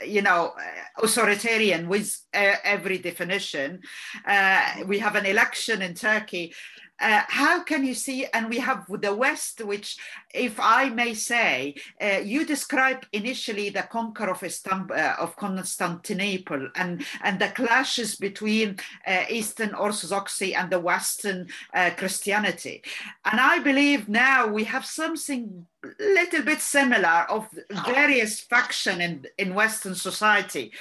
you 0.05 0.21
know, 0.21 0.53
authoritarian 1.01 1.87
with 1.87 2.19
uh, 2.33 2.55
every 2.63 2.97
definition. 2.97 3.81
Uh, 4.25 4.61
we 4.85 4.99
have 4.99 5.15
an 5.15 5.25
election 5.25 5.81
in 5.81 5.93
Turkey. 5.93 6.53
Uh, 6.99 7.21
how 7.27 7.63
can 7.63 7.85
you 7.85 7.93
see, 7.93 8.25
and 8.33 8.49
we 8.49 8.57
have 8.57 8.85
the 9.01 9.13
West, 9.13 9.63
which, 9.63 9.97
if 10.33 10.59
I 10.59 10.89
may 10.89 11.13
say, 11.13 11.75
uh, 12.01 12.19
you 12.23 12.45
describe 12.45 13.05
initially 13.13 13.69
the 13.69 13.83
conquer 13.83 14.29
of, 14.29 14.41
Istanbul, 14.43 14.97
uh, 14.97 15.15
of 15.19 15.35
Constantinople 15.35 16.69
and, 16.75 17.05
and 17.23 17.39
the 17.39 17.49
clashes 17.49 18.15
between 18.15 18.77
uh, 19.05 19.23
Eastern 19.29 19.75
Orthodoxy 19.75 20.55
and 20.55 20.71
the 20.71 20.79
Western 20.79 21.47
uh, 21.73 21.91
Christianity. 21.97 22.81
And 23.25 23.39
I 23.39 23.59
believe 23.59 24.09
now 24.09 24.47
we 24.47 24.63
have 24.63 24.85
something 24.85 25.65
little 25.99 26.43
bit 26.43 26.61
similar 26.61 27.25
of 27.29 27.47
various 27.85 28.39
faction 28.39 29.01
in, 29.01 29.25
in 29.37 29.53
Western 29.53 29.95
society 29.95 30.71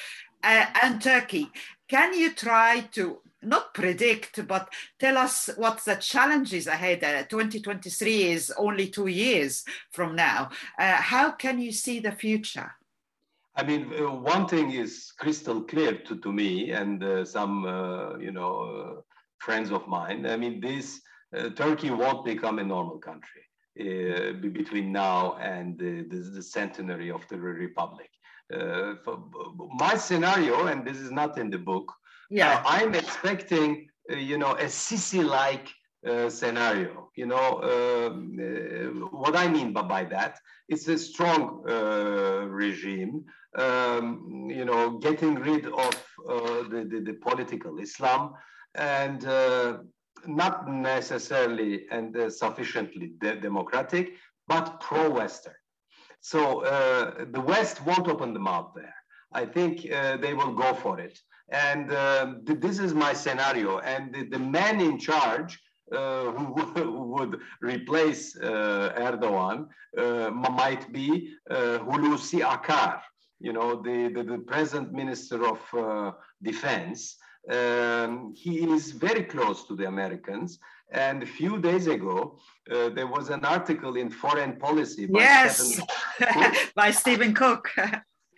uh, 0.42 0.66
and 0.82 1.00
Turkey. 1.00 1.50
Can 1.88 2.14
you 2.14 2.32
try 2.32 2.80
to 2.92 3.20
not 3.46 3.74
predict, 3.74 4.46
but 4.46 4.68
tell 4.98 5.16
us 5.16 5.48
what 5.56 5.84
the 5.84 5.94
challenges 5.96 6.66
ahead. 6.66 7.02
Uh, 7.02 7.22
2023 7.24 8.22
is 8.24 8.52
only 8.58 8.88
two 8.88 9.06
years 9.06 9.64
from 9.92 10.16
now. 10.16 10.50
Uh, 10.78 10.96
how 10.96 11.30
can 11.30 11.58
you 11.58 11.72
see 11.72 12.00
the 12.00 12.12
future? 12.12 12.72
I 13.54 13.62
mean, 13.62 13.90
uh, 13.98 14.12
one 14.12 14.46
thing 14.46 14.72
is 14.72 15.12
crystal 15.18 15.62
clear 15.62 15.96
to, 15.96 16.16
to 16.16 16.32
me 16.32 16.72
and 16.72 17.02
uh, 17.02 17.24
some, 17.24 17.64
uh, 17.64 18.18
you 18.18 18.32
know, 18.32 19.04
friends 19.38 19.70
of 19.70 19.86
mine. 19.86 20.26
I 20.26 20.36
mean, 20.36 20.60
this 20.60 21.00
Turkey 21.54 21.90
won't 21.90 22.24
become 22.24 22.58
a 22.58 22.64
normal 22.64 22.98
country 22.98 23.42
between 23.76 24.90
now 24.90 25.36
and 25.36 25.78
the, 25.78 26.06
the, 26.08 26.16
the, 26.36 26.42
centenary 26.42 27.10
of 27.10 27.26
the 27.28 27.36
republic. 27.36 28.08
My 28.50 29.96
scenario, 29.96 30.66
and 30.66 30.86
this 30.86 30.98
is 30.98 31.10
not 31.10 31.38
in 31.38 31.50
the 31.50 31.58
book, 31.58 31.92
yeah. 32.30 32.56
Uh, 32.56 32.62
I'm 32.66 32.94
expecting, 32.94 33.88
uh, 34.10 34.16
you 34.16 34.38
know, 34.38 34.52
a 34.52 34.64
Sisi-like 34.64 35.68
uh, 36.06 36.28
scenario. 36.28 37.10
You 37.14 37.26
know, 37.26 37.36
uh, 37.36 38.10
what 39.10 39.36
I 39.36 39.48
mean 39.48 39.72
by, 39.72 39.82
by 39.82 40.04
that, 40.04 40.38
it's 40.68 40.88
a 40.88 40.98
strong 40.98 41.64
uh, 41.68 42.46
regime, 42.48 43.24
um, 43.56 44.48
you 44.50 44.64
know, 44.64 44.98
getting 44.98 45.36
rid 45.36 45.66
of 45.66 45.94
uh, 46.28 46.68
the, 46.68 46.86
the, 46.90 47.00
the, 47.00 47.12
political 47.14 47.78
Islam 47.78 48.34
and 48.74 49.22
not 50.26 50.68
necessarily 50.68 51.86
and 51.90 52.32
sufficiently 52.32 53.12
de 53.20 53.36
democratic, 53.36 54.14
but 54.48 54.80
pro-Western. 54.80 55.54
So 56.20 56.62
the 57.30 57.40
West 57.40 57.84
won't 57.84 58.08
open 58.08 58.34
the 58.34 58.40
mouth 58.40 58.72
there. 58.74 58.94
I 59.32 59.44
think 59.44 59.82
they 59.82 60.34
will 60.34 60.54
go 60.54 60.74
for 60.74 60.98
it. 61.00 61.18
And 61.50 61.92
uh, 61.92 62.34
th 62.46 62.60
this 62.60 62.78
is 62.78 62.92
my 62.92 63.12
scenario. 63.12 63.78
And 63.78 64.02
the, 64.14 64.22
the 64.34 64.38
man 64.38 64.80
in 64.80 64.98
charge 64.98 65.52
uh, 65.92 66.32
who, 66.32 66.46
would 67.14 67.38
replace 67.60 68.36
uh, 68.36 68.92
Erdogan 68.98 69.68
uh, 69.96 70.30
might 70.30 70.92
be 70.92 71.34
uh, 71.48 71.78
Hulusi 71.78 72.40
Akar, 72.40 73.00
you 73.38 73.52
know, 73.52 73.80
the, 73.82 74.10
the, 74.14 74.22
the 74.24 74.38
present 74.38 74.92
minister 74.92 75.46
of 75.46 75.60
uh, 75.74 76.12
defense. 76.42 77.16
Um, 77.50 78.34
he 78.34 78.64
is 78.64 78.92
very 78.92 79.22
close 79.22 79.64
to 79.68 79.76
the 79.76 79.86
Americans. 79.86 80.58
And 80.90 81.22
a 81.22 81.26
few 81.26 81.60
days 81.60 81.86
ago, 81.86 82.38
uh, 82.70 82.90
there 82.90 83.06
was 83.06 83.30
an 83.30 83.44
article 83.44 83.96
in 83.96 84.10
Foreign 84.10 84.56
Policy 84.56 85.06
by 85.06 85.20
yes, 85.20 85.58
Steven 85.58 86.52
by 86.74 86.90
Steven 86.90 87.34
Cook. 87.34 87.70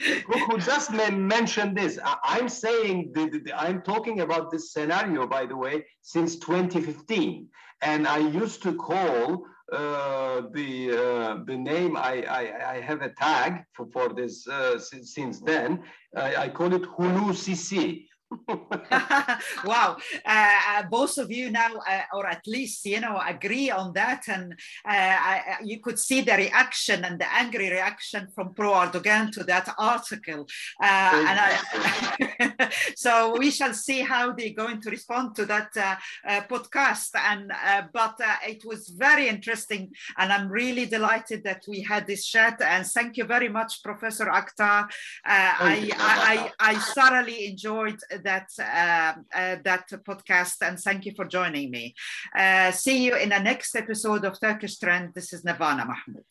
who 0.01 0.59
just 0.59 0.93
mentioned 0.93 1.77
this. 1.77 1.99
I, 2.05 2.39
am 2.39 2.49
saying, 2.49 3.15
I'm 3.55 3.83
talking 3.83 4.21
about 4.21 4.51
this 4.51 4.73
scenario, 4.73 5.27
by 5.27 5.45
the 5.45 5.57
way, 5.57 5.85
since 6.03 6.37
2015. 6.37 7.49
And 7.83 8.07
I 8.07 8.19
used 8.19 8.63
to 8.63 8.75
call 8.75 9.45
uh, 9.73 10.43
the 10.55 10.91
uh, 10.93 11.45
the 11.45 11.57
name 11.57 11.95
I, 11.95 12.23
I, 12.23 12.77
I 12.77 12.81
have 12.81 13.03
a 13.03 13.11
tag 13.11 13.65
for, 13.75 13.87
for 13.93 14.09
this 14.15 14.49
uh, 14.49 14.79
since, 14.79 15.13
since 15.13 15.41
then 15.41 15.83
I, 16.17 16.37
I 16.37 16.49
call 16.49 16.73
it 16.73 16.83
Hulu 16.83 17.33
CC 17.35 18.07
wow. 19.65 19.97
Uh, 20.25 20.83
both 20.91 21.17
of 21.19 21.31
you 21.31 21.51
now 21.51 21.71
uh, 21.89 22.03
or 22.13 22.27
at 22.27 22.47
least 22.47 22.85
you 22.85 23.01
know 23.01 23.21
agree 23.27 23.71
on 23.71 23.93
that. 23.95 24.25
And 24.29 24.53
uh, 24.53 24.57
I, 24.87 25.57
you 25.65 25.81
could 25.81 25.99
see 25.99 26.21
the 26.21 26.33
reaction 26.33 27.05
and 27.05 27.19
the 27.19 27.33
angry 27.33 27.71
reaction 27.71 28.29
from 28.35 28.55
pro 28.55 28.73
erdogan 28.73 29.33
to 29.33 29.45
that 29.45 29.75
article. 29.79 30.47
Uh, 30.83 31.25
and 31.29 31.39
I, 31.41 32.71
so 32.97 33.37
we 33.39 33.51
shall 33.51 33.73
see 33.73 34.01
how 34.01 34.33
they're 34.33 34.51
going 34.51 34.81
to 34.83 34.91
respond 34.91 35.35
to 35.37 35.47
that 35.47 35.71
uh, 35.77 35.97
uh, 36.29 36.41
podcast. 36.43 37.11
And 37.15 37.51
but 37.93 38.21
it 38.47 38.63
was 38.65 38.89
very 38.89 39.29
interesting. 39.29 39.91
And 40.19 40.33
i'm 40.33 40.49
really 40.49 40.87
delighted 40.87 41.45
that 41.45 41.63
we 41.67 41.81
had 41.83 42.07
this 42.07 42.27
chat. 42.27 42.61
And 42.61 42.87
thank 42.87 43.17
you 43.17 43.25
very 43.25 43.49
much 43.49 43.83
professor 43.83 44.27
Aktar. 44.27 44.89
I, 45.25 45.91
I, 45.99 46.53
I 46.61 46.75
thoroughly 46.75 47.47
enjoyed 47.47 47.99
that 48.25 48.49
uh, 48.59 49.15
uh, 49.35 49.57
that 49.65 49.89
podcast, 50.07 50.57
and 50.63 50.79
thank 50.79 51.07
you 51.07 51.13
for 51.15 51.25
joining 51.25 51.71
me. 51.71 51.95
Uh, 52.37 52.71
see 52.71 53.05
you 53.05 53.17
in 53.17 53.31
the 53.31 53.39
next 53.39 53.75
episode 53.75 54.25
of 54.25 54.41
Turkish 54.41 54.79
Trend. 54.79 55.15
This 55.15 55.33
is 55.33 55.43
Nervana 55.43 55.87
Mahmoud. 55.87 56.25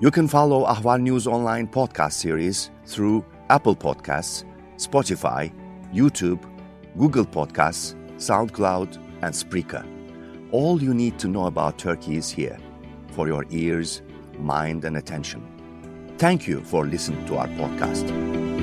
You 0.00 0.10
can 0.10 0.28
follow 0.28 0.66
Ahval 0.66 1.00
News 1.00 1.26
Online 1.26 1.66
podcast 1.66 2.12
series 2.12 2.70
through 2.84 3.24
Apple 3.48 3.76
Podcasts, 3.76 4.44
Spotify, 4.76 5.50
YouTube, 5.94 6.42
Google 6.98 7.24
Podcasts, 7.24 7.94
SoundCloud, 8.16 8.96
and 9.22 9.32
Spreaker. 9.34 9.86
All 10.50 10.82
you 10.82 10.92
need 10.92 11.18
to 11.20 11.28
know 11.28 11.46
about 11.46 11.78
Turkey 11.78 12.16
is 12.16 12.28
here 12.28 12.58
for 13.12 13.28
your 13.28 13.46
ears, 13.50 14.02
mind, 14.38 14.84
and 14.84 14.96
attention. 14.96 15.53
Thank 16.18 16.46
you 16.46 16.60
for 16.60 16.86
listening 16.86 17.24
to 17.26 17.36
our 17.38 17.48
podcast. 17.48 18.53